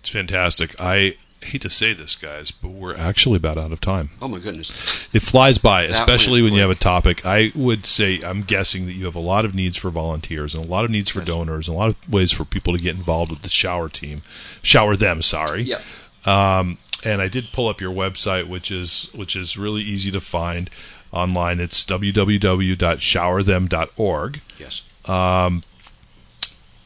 [0.01, 0.75] It's fantastic.
[0.79, 4.11] I hate to say this, guys, but we're actually about out of time.
[4.21, 4.71] Oh my goodness!
[5.13, 7.25] It flies by, That especially went when you have a topic.
[7.25, 10.65] I would say I'm guessing that you have a lot of needs for volunteers and
[10.65, 12.95] a lot of needs for donors and a lot of ways for people to get
[12.97, 14.23] involved with the shower team.
[14.63, 15.63] Shower them, sorry.
[15.63, 15.83] Yep.
[16.25, 20.21] Um, and I did pull up your website, which is which is really easy to
[20.21, 20.69] find
[21.13, 21.61] online.
[21.61, 24.41] It's www.showerthem.org.
[24.59, 24.83] Yes.
[25.05, 25.63] Um,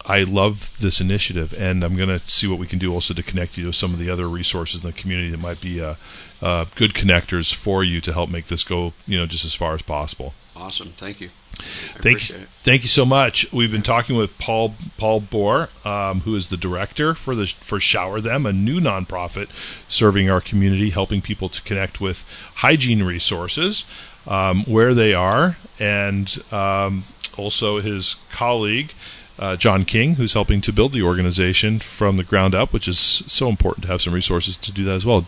[0.09, 3.23] I love this initiative, and I'm going to see what we can do also to
[3.23, 5.97] connect you to some of the other resources in the community that might be uh,
[6.41, 9.75] uh, good connectors for you to help make this go, you know, just as far
[9.75, 10.33] as possible.
[10.59, 10.89] Awesome.
[10.89, 11.29] Thank you.
[11.59, 13.51] I Thank you, thank you so much.
[13.53, 17.81] We've been talking with Paul Paul Bohr, um, who is the director for the for
[17.81, 19.49] Shower Them, a new nonprofit
[19.89, 22.25] serving our community, helping people to connect with
[22.57, 23.85] hygiene resources
[24.27, 27.05] um, where they are, and um,
[27.37, 28.93] also his colleague.
[29.39, 32.99] Uh, John King, who's helping to build the organization from the ground up, which is
[32.99, 35.27] so important to have some resources to do that as well.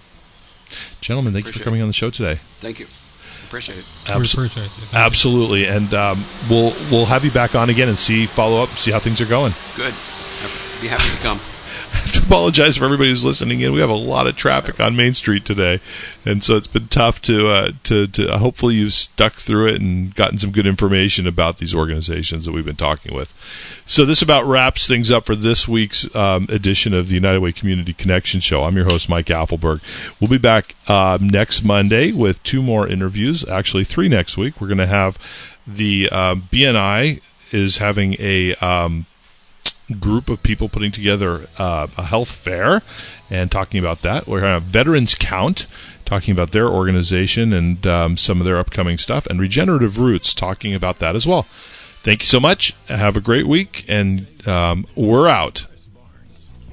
[1.03, 1.83] Gentlemen, thank you for coming it.
[1.83, 2.37] on the show today.
[2.61, 2.87] Thank you.
[3.49, 3.85] Appreciate it.
[4.11, 4.71] Abs- appreciate it.
[4.71, 4.99] Thank you.
[4.99, 8.91] Absolutely, and um, we'll we'll have you back on again and see follow up, see
[8.91, 9.53] how things are going.
[9.75, 9.95] Good.
[9.95, 11.41] I'd be happy to come.
[12.29, 13.73] Apologize for everybody who's listening in.
[13.73, 15.81] We have a lot of traffic on Main Street today,
[16.25, 19.81] and so it's been tough to uh, to, to uh, hopefully you've stuck through it
[19.81, 23.35] and gotten some good information about these organizations that we've been talking with.
[23.87, 27.53] So this about wraps things up for this week's um, edition of the United Way
[27.53, 28.65] Community Connection Show.
[28.65, 29.81] I'm your host Mike Apfelberg.
[30.21, 33.47] We'll be back uh, next Monday with two more interviews.
[33.49, 34.61] Actually, three next week.
[34.61, 35.19] We're going to have
[35.67, 37.21] the um, BNI
[37.53, 39.07] is having a um,
[39.95, 42.83] group of people putting together uh, a health fair
[43.31, 44.27] and talking about that.
[44.27, 45.67] We're going to have Veterans Count
[46.05, 50.75] talking about their organization and um, some of their upcoming stuff, and Regenerative Roots talking
[50.75, 51.43] about that as well.
[52.03, 52.75] Thank you so much.
[52.89, 55.67] Have a great week, and um, we're out.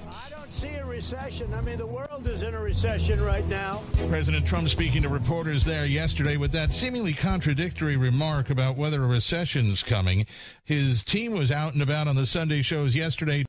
[0.08, 1.54] I don't see a recession.
[1.54, 3.82] I mean, the world is in a recession right now.
[4.10, 9.08] President Trump speaking to reporters there yesterday with that seemingly contradictory remark about whether a
[9.08, 10.26] recession's coming.
[10.64, 13.44] His team was out and about on the Sunday shows yesterday.